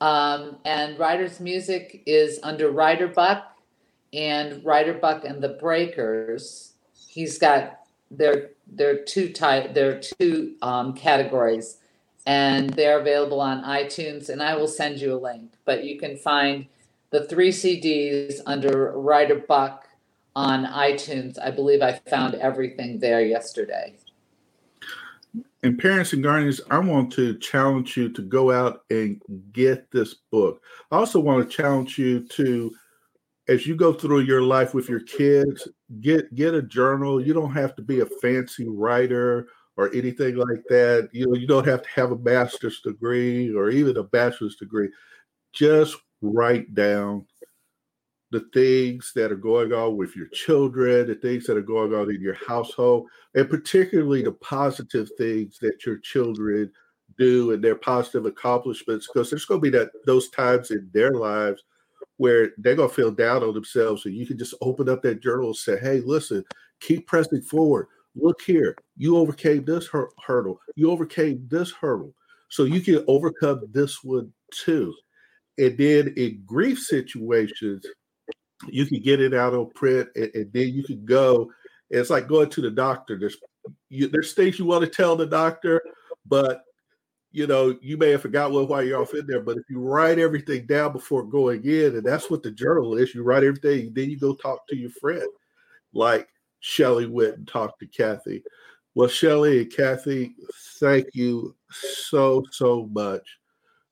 Um, 0.00 0.58
and 0.64 0.98
Ryder's 0.98 1.40
Music 1.40 2.02
is 2.06 2.38
under 2.42 2.70
Ryder 2.70 3.08
Buck 3.08 3.56
and 4.12 4.64
Ryder 4.64 4.94
Buck 4.94 5.24
and 5.24 5.42
the 5.42 5.50
Breakers. 5.50 6.72
He's 7.08 7.38
got 7.38 7.78
there 8.10 8.50
are 8.78 8.94
two 8.96 9.32
type 9.32 9.74
there 9.74 9.96
are 9.96 10.00
two 10.00 10.56
um, 10.62 10.94
categories, 10.94 11.78
and 12.26 12.70
they're 12.70 12.98
available 12.98 13.40
on 13.40 13.62
iTunes. 13.62 14.28
And 14.28 14.42
I 14.42 14.56
will 14.56 14.68
send 14.68 15.00
you 15.00 15.14
a 15.14 15.20
link, 15.20 15.52
but 15.64 15.84
you 15.84 15.98
can 15.98 16.16
find 16.16 16.66
the 17.10 17.26
three 17.26 17.50
CDs 17.50 18.40
under 18.46 18.92
Ryder 18.92 19.44
Buck 19.46 19.86
on 20.36 20.64
iTunes. 20.66 21.38
I 21.38 21.50
believe 21.50 21.82
I 21.82 22.00
found 22.08 22.34
everything 22.36 22.98
there 22.98 23.22
yesterday. 23.22 23.96
And 25.62 25.78
parents 25.78 26.12
and 26.12 26.22
guardians, 26.22 26.60
I 26.70 26.78
want 26.78 27.12
to 27.12 27.38
challenge 27.38 27.96
you 27.96 28.08
to 28.12 28.22
go 28.22 28.50
out 28.50 28.82
and 28.90 29.20
get 29.52 29.90
this 29.90 30.14
book. 30.30 30.62
I 30.90 30.96
also 30.96 31.20
want 31.20 31.48
to 31.48 31.56
challenge 31.56 31.98
you 31.98 32.26
to 32.28 32.72
as 33.48 33.66
you 33.66 33.74
go 33.74 33.92
through 33.92 34.20
your 34.20 34.42
life 34.42 34.74
with 34.74 34.88
your 34.88 35.00
kids, 35.00 35.68
get 36.00 36.34
get 36.34 36.54
a 36.54 36.62
journal. 36.62 37.20
You 37.20 37.34
don't 37.34 37.52
have 37.52 37.74
to 37.76 37.82
be 37.82 38.00
a 38.00 38.06
fancy 38.06 38.66
writer 38.68 39.48
or 39.76 39.92
anything 39.92 40.36
like 40.36 40.62
that. 40.68 41.08
You 41.12 41.26
know, 41.26 41.34
you 41.34 41.46
don't 41.46 41.66
have 41.66 41.82
to 41.82 41.88
have 41.94 42.12
a 42.12 42.18
master's 42.18 42.80
degree 42.80 43.52
or 43.52 43.70
even 43.70 43.96
a 43.96 44.04
bachelor's 44.04 44.56
degree. 44.56 44.88
Just 45.52 45.96
write 46.22 46.74
down 46.74 47.26
the 48.30 48.40
things 48.54 49.12
that 49.14 49.32
are 49.32 49.36
going 49.36 49.72
on 49.72 49.96
with 49.96 50.14
your 50.14 50.28
children, 50.28 51.06
the 51.06 51.14
things 51.16 51.46
that 51.46 51.56
are 51.56 51.62
going 51.62 51.94
on 51.94 52.10
in 52.10 52.20
your 52.20 52.36
household, 52.46 53.08
and 53.34 53.50
particularly 53.50 54.22
the 54.22 54.32
positive 54.32 55.08
things 55.18 55.58
that 55.60 55.84
your 55.84 55.98
children 55.98 56.70
do 57.18 57.50
and 57.50 57.62
their 57.62 57.74
positive 57.74 58.26
accomplishments, 58.26 59.08
because 59.08 59.30
there's 59.30 59.44
going 59.44 59.60
to 59.60 59.70
be 59.70 59.76
that 59.76 59.90
those 60.06 60.28
times 60.30 60.70
in 60.70 60.88
their 60.92 61.12
lives 61.12 61.64
where 62.18 62.50
they're 62.58 62.76
gonna 62.76 62.86
feel 62.86 63.10
down 63.10 63.42
on 63.42 63.54
themselves, 63.54 64.04
and 64.04 64.14
you 64.14 64.26
can 64.26 64.36
just 64.36 64.52
open 64.60 64.90
up 64.90 65.00
that 65.00 65.22
journal 65.22 65.46
and 65.46 65.56
say, 65.56 65.78
"Hey, 65.78 66.00
listen, 66.00 66.44
keep 66.78 67.06
pressing 67.06 67.40
forward. 67.40 67.86
Look 68.14 68.42
here, 68.42 68.76
you 68.98 69.16
overcame 69.16 69.64
this 69.64 69.86
hur- 69.86 70.10
hurdle. 70.26 70.60
You 70.76 70.90
overcame 70.90 71.46
this 71.48 71.70
hurdle, 71.72 72.14
so 72.50 72.64
you 72.64 72.82
can 72.82 73.02
overcome 73.08 73.62
this 73.72 74.04
one 74.04 74.34
too." 74.52 74.94
And 75.56 75.78
then 75.78 76.08
in 76.16 76.42
grief 76.44 76.78
situations, 76.78 77.86
you 78.68 78.86
can 78.86 79.00
get 79.00 79.20
it 79.20 79.34
out 79.34 79.54
on 79.54 79.70
print, 79.70 80.08
and, 80.14 80.30
and 80.34 80.52
then 80.52 80.68
you 80.68 80.82
can 80.82 81.04
go. 81.04 81.50
It's 81.88 82.10
like 82.10 82.28
going 82.28 82.50
to 82.50 82.60
the 82.60 82.70
doctor. 82.70 83.18
There's 83.18 83.36
you, 83.88 84.08
there's 84.08 84.32
things 84.32 84.58
you 84.58 84.64
want 84.64 84.84
to 84.84 84.90
tell 84.90 85.16
the 85.16 85.26
doctor, 85.26 85.82
but 86.26 86.62
you 87.32 87.46
know, 87.46 87.76
you 87.80 87.96
may 87.96 88.10
have 88.10 88.22
forgot 88.22 88.50
what 88.50 88.68
why 88.68 88.82
you're 88.82 89.00
off 89.00 89.14
in 89.14 89.26
there, 89.26 89.40
but 89.40 89.56
if 89.56 89.64
you 89.70 89.78
write 89.80 90.18
everything 90.18 90.66
down 90.66 90.92
before 90.92 91.22
going 91.22 91.64
in, 91.64 91.96
and 91.96 92.04
that's 92.04 92.28
what 92.28 92.42
the 92.42 92.50
journal 92.50 92.96
is, 92.96 93.14
you 93.14 93.22
write 93.22 93.44
everything, 93.44 93.92
then 93.94 94.10
you 94.10 94.18
go 94.18 94.34
talk 94.34 94.66
to 94.68 94.76
your 94.76 94.90
friend, 94.90 95.28
like 95.92 96.28
Shelly 96.60 97.06
went 97.06 97.36
and 97.36 97.48
talked 97.48 97.78
to 97.80 97.86
Kathy. 97.86 98.42
Well, 98.94 99.08
Shelly 99.08 99.60
and 99.60 99.72
Kathy, 99.72 100.34
thank 100.80 101.06
you 101.12 101.54
so, 101.70 102.42
so 102.50 102.88
much 102.92 103.22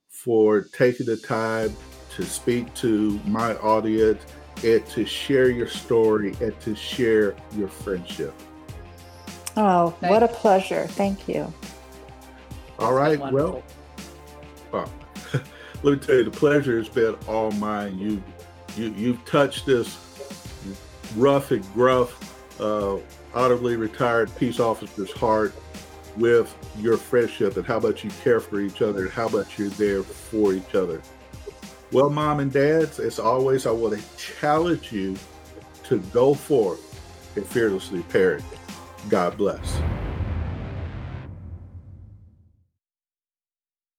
for 0.09 0.61
taking 0.61 1.05
the 1.05 1.15
time 1.15 1.73
to 2.15 2.23
speak 2.25 2.73
to 2.75 3.19
my 3.25 3.55
audience 3.57 4.21
and 4.63 4.85
to 4.87 5.05
share 5.05 5.49
your 5.49 5.67
story 5.67 6.35
and 6.41 6.59
to 6.61 6.75
share 6.75 7.35
your 7.55 7.67
friendship. 7.67 8.33
Oh, 9.57 9.95
what 9.99 10.23
a 10.23 10.27
pleasure. 10.27 10.87
Thank 10.87 11.27
you. 11.27 11.51
All 12.77 12.93
right. 12.93 13.19
Well, 13.19 13.63
uh, 14.71 14.87
let 15.83 15.93
me 15.93 15.97
tell 15.97 16.15
you, 16.15 16.23
the 16.23 16.31
pleasure 16.31 16.77
has 16.77 16.89
been 16.89 17.15
all 17.27 17.51
mine. 17.51 17.97
You, 17.97 18.23
you, 18.75 18.93
you've 18.97 19.25
touched 19.25 19.65
this 19.65 19.97
rough 21.15 21.51
and 21.51 21.73
gruff, 21.73 22.61
uh, 22.61 22.97
honorably 23.33 23.75
retired 23.75 24.33
peace 24.35 24.59
officer's 24.59 25.11
heart 25.11 25.53
with 26.17 26.53
your 26.77 26.97
friendship 26.97 27.55
and 27.57 27.65
how 27.65 27.79
much 27.79 28.03
you 28.03 28.09
care 28.23 28.39
for 28.39 28.59
each 28.59 28.81
other 28.81 29.03
and 29.03 29.11
how 29.11 29.29
much 29.29 29.57
you're 29.57 29.69
there 29.69 30.03
for 30.03 30.53
each 30.53 30.75
other. 30.75 31.01
Well, 31.91 32.11
mom 32.11 32.39
and 32.39 32.51
dads, 32.51 32.99
as 32.99 33.17
always, 33.17 33.65
I 33.65 33.71
want 33.71 33.99
to 33.99 34.17
challenge 34.17 34.91
you 34.91 35.17
to 35.85 35.99
go 36.13 36.35
forth 36.35 36.85
and 37.35 37.43
fearlessly 37.45 38.03
parent. 38.03 38.45
God 39.09 39.37
bless. 39.37 39.81